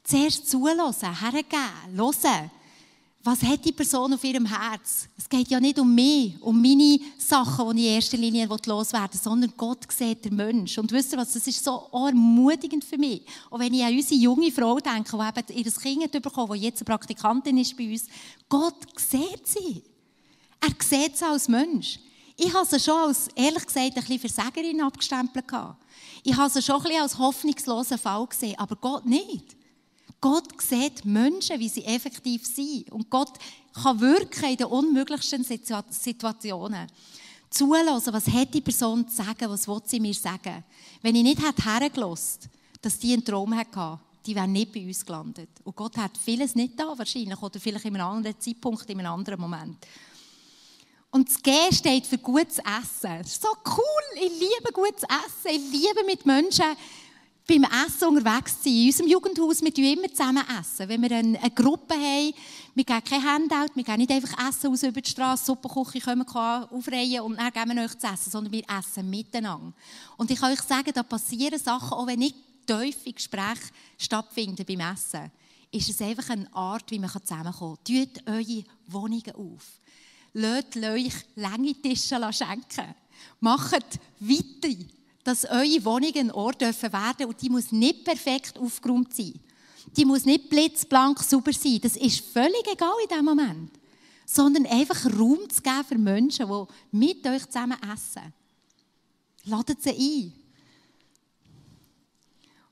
[0.03, 2.51] Zuerst zulassen, hergeben, hören.
[3.21, 5.09] was hat die Person auf ihrem Herz?
[5.17, 9.13] Es geht ja nicht um mich, um meine Sachen, die ich in erster Linie loswerden
[9.13, 10.77] will, sondern Gott sieht den Mensch.
[10.77, 13.23] Und wisst ihr was, das ist so ermutigend für mich.
[13.49, 15.17] Und wenn ich an unsere junge Frau denke,
[15.49, 18.05] die eben ihr Kind bekommen die jetzt eine Praktikantin ist bei uns,
[18.47, 19.83] Gott sieht sie.
[20.61, 21.99] Er sieht sie als Mensch.
[22.39, 25.45] Ich habe sie schon als, ehrlich gesagt, ein bisschen Versägerin abgestempelt.
[26.23, 29.55] Ich habe sie schon ein bisschen als hoffnungslosen Fall gesehen, aber Gott nicht.
[30.21, 32.91] Gott sieht Menschen, wie sie effektiv sind.
[32.91, 33.33] Und Gott
[33.73, 36.87] kann wirken in den unmöglichsten Situationen.
[37.49, 40.63] Zulassen, was hat die Person zu sagen, was will sie mir sagen.
[41.01, 45.49] Wenn ich nicht hergelassen dass die einen Traum hatte, die wäre nicht bei uns gelandet.
[45.63, 49.11] Und Gott hat vieles nicht da, wahrscheinlich, oder vielleicht in einem anderen Zeitpunkt, in einem
[49.11, 49.77] anderen Moment.
[51.11, 53.19] Und das G steht für gutes Essen.
[53.19, 54.21] Das ist so cool.
[54.21, 55.55] Ich liebe gutes Essen.
[55.55, 56.65] Ich liebe mit Menschen
[57.47, 58.73] beim Essen unterwegs sein.
[58.73, 60.43] In unserem Jugendhaus, wir essen immer zusammen.
[60.59, 60.89] Essen.
[60.89, 62.33] Wenn wir eine, eine Gruppe haben,
[62.75, 66.25] wir geben kein Handout, wir gehen nicht einfach Essen aus über die Straße, Suppenküche können
[66.25, 69.73] wir aufreihen und dann geben wir euch zu essen, sondern wir essen miteinander.
[70.17, 72.35] Und ich kann euch sagen, da passieren Sachen, auch wenn nicht
[72.67, 75.31] tiefe Gespräche stattfinden beim Essen,
[75.71, 77.95] ist es einfach eine Art, wie man zusammenkommen kann.
[77.95, 79.79] Tut eure Wohnungen auf.
[80.39, 82.95] Lasst euch lange Tische schenken.
[83.39, 84.75] Macht weiter
[85.27, 89.33] dass eure Wohnung ein Ort werden dürfen und die muss nicht perfekt aufgeräumt sein.
[89.97, 91.79] Die muss nicht blitzblank sauber sein.
[91.81, 93.71] Das ist völlig egal in diesem Moment.
[94.25, 98.33] Sondern einfach Raum zu geben für Menschen, die mit euch zusammen essen.
[99.43, 100.33] Ladet sie ein.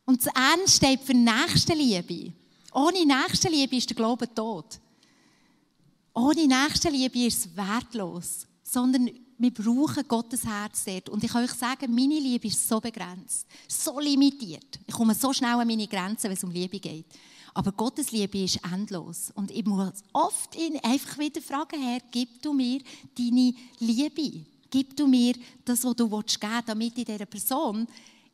[0.05, 2.32] Und das N steht für Nächstenliebe.
[2.74, 4.80] Ohne Nächstenliebe ist der Glaube tot.
[6.16, 8.47] Ohne Nächstenliebe ist es wertlos.
[8.63, 11.09] Sondern wir brauchen Gottes Herz dort.
[11.09, 14.80] Und ich kann euch sagen, meine Liebe ist so begrenzt, so limitiert.
[14.88, 17.05] Ich komme so schnell an meine Grenzen, wenn es um Liebe geht.
[17.53, 19.32] Aber Gottes Liebe ist endlos.
[19.36, 22.82] Und ich muss oft ihn einfach wieder fragen, Herr, gib du mir
[23.18, 24.45] deine Liebe.
[24.70, 27.88] Gib du mir das, was du geben willst, damit ich dieser Person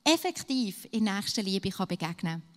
[0.03, 2.50] effektiv in nächster Liebe begegnen kann.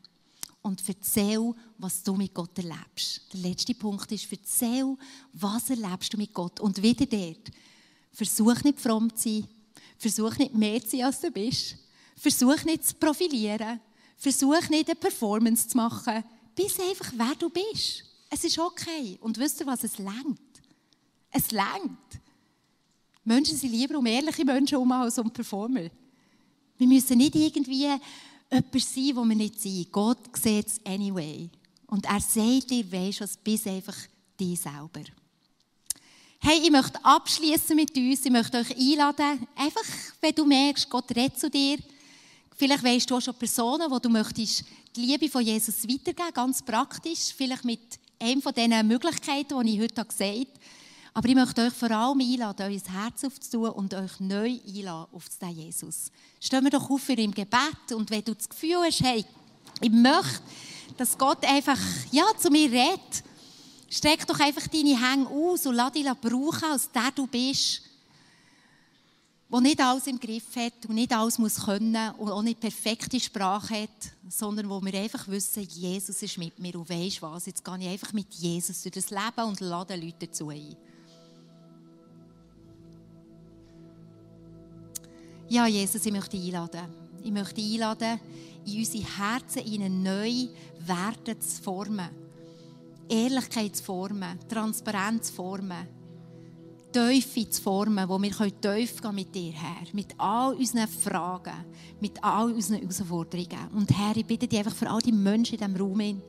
[0.64, 3.20] Und erzähl, was du mit Gott erlebst.
[3.34, 4.96] Der letzte Punkt ist, erzähl,
[5.34, 6.58] was erlebst du mit Gott.
[6.58, 7.50] Und wieder dort,
[8.14, 9.48] Versuch nicht fromm zu sein.
[9.98, 11.76] Versuch nicht mehr zu sein, als du bist.
[12.16, 13.78] Versuch nicht zu profilieren.
[14.16, 16.24] Versuch nicht eine Performance zu machen.
[16.54, 18.04] Bist einfach, wer du bist.
[18.30, 19.18] Es ist okay.
[19.20, 19.84] Und wisst ihr was?
[19.84, 20.40] Es längt.
[21.30, 21.98] Es längt.
[23.22, 25.90] Menschen sind lieber um ehrliche Menschen herum als um Performer.
[26.78, 27.88] Wir müssen nicht irgendwie
[28.50, 29.92] jemand sein, wo wir nicht sind.
[29.92, 31.48] Gott sieht es anyway.
[31.86, 33.96] Und er sagt dir, weisst was, bist einfach
[34.38, 35.04] dich selber.
[36.40, 38.24] Hey, ich möchte abschließen mit uns.
[38.24, 39.84] Ich möchte euch einladen, einfach,
[40.20, 41.78] wenn du merkst, Gott redet zu dir.
[42.56, 44.64] Vielleicht weißt du auch schon Personen, wo du möchtest
[44.94, 47.32] die Liebe von Jesus weitergeben, ganz praktisch.
[47.36, 47.80] Vielleicht mit
[48.20, 50.46] einem von diesen Möglichkeiten, die ich heute gesagt habe.
[51.14, 55.28] Aber ich möchte euch vor allem einladen, euer Herz aufzutun und euch neu einladen auf
[55.40, 56.10] den Jesus.
[56.40, 59.24] Stehen wir doch auf für im Gebet und wenn du das Gefühl hast, hey,
[59.80, 60.40] ich möchte,
[60.96, 61.78] dass Gott einfach
[62.10, 63.24] ja, zu mir redet,
[63.94, 67.80] Streck doch einfach deine Hänge aus und lass dich brauchen, als der du bist,
[69.52, 73.20] der nicht alles im Griff hat und nicht alles muss können und auch nicht perfekte
[73.20, 77.64] Sprache hat, sondern wo wir einfach wissen, Jesus ist mit mir und weisst was, jetzt
[77.64, 80.76] gehe ich einfach mit Jesus durch das Leben und lade Leute dazu ein.
[85.48, 86.86] Ja, Jesus, ich möchte einladen.
[87.22, 88.20] Ich möchte einladen,
[88.66, 90.48] in unsere Herzen ihnen neu
[90.86, 92.24] Werte zu formen
[93.08, 95.86] Ehrlichkeit zu formen, Transparenz zu formen,
[96.92, 101.64] Teufel zu formen, wo wir tief gehen mit dir, Herr, mit all unseren Fragen,
[102.00, 103.68] mit all unseren Herausforderungen.
[103.74, 106.22] Und Herr, ich bitte dich einfach für all die Menschen in diesem Raum,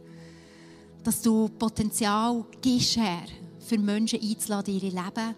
[1.03, 3.27] dass du Potenzial gibst, Herr,
[3.59, 5.35] für Menschen einzuladen in ihr Leben,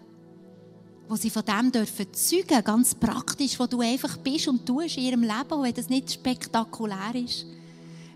[1.08, 5.04] wo sie von dem dürfen zeugen, ganz praktisch, wo du einfach bist und tust in
[5.04, 7.46] ihrem Leben, wenn das nicht spektakulär ist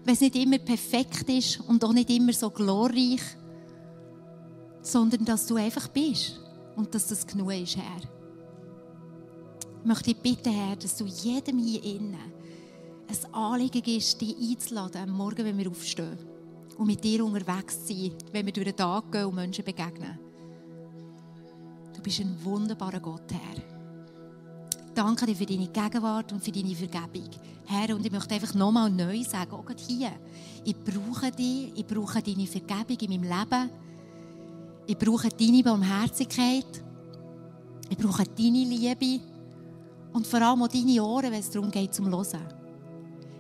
[0.05, 3.23] wenn es nicht immer perfekt ist und auch nicht immer so glorreich,
[4.81, 6.41] sondern dass du einfach bist
[6.77, 8.01] und dass das genug ist, Herr.
[9.81, 12.17] Ich möchte dich bitten, Herr, dass du jedem hier innen
[13.09, 16.19] ein Anliegen ist, dich einzuladen, am Morgen, wenn wir aufstehen
[16.79, 20.19] und mit dir unterwegs sind, wenn wir durch den Tag gehen und Menschen begegnen.
[22.03, 23.63] Du bist ein wunderbarer Gott, Herr.
[24.93, 27.31] Danke dir für deine Gegenwart und für deine Vergebung.
[27.65, 30.11] Herr, und ich möchte einfach nochmal neu sagen, auch hier,
[30.65, 33.71] ich brauche dich, ich brauche deine Vergebung in meinem Leben,
[34.85, 36.83] ich brauche deine Barmherzigkeit,
[37.89, 39.21] ich brauche deine Liebe
[40.13, 42.49] und vor allem auch deine Ohren, wenn es darum geht, zum Hören.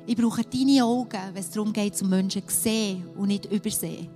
[0.07, 4.09] Ich brauche deine Augen, wenn es darum geht, zum Menschen zu sehen und nicht übersehen.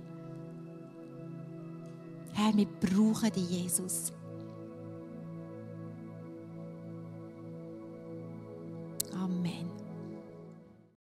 [2.31, 4.13] Herr, wir brauchen dich, Jesus.
[9.13, 9.76] Amen.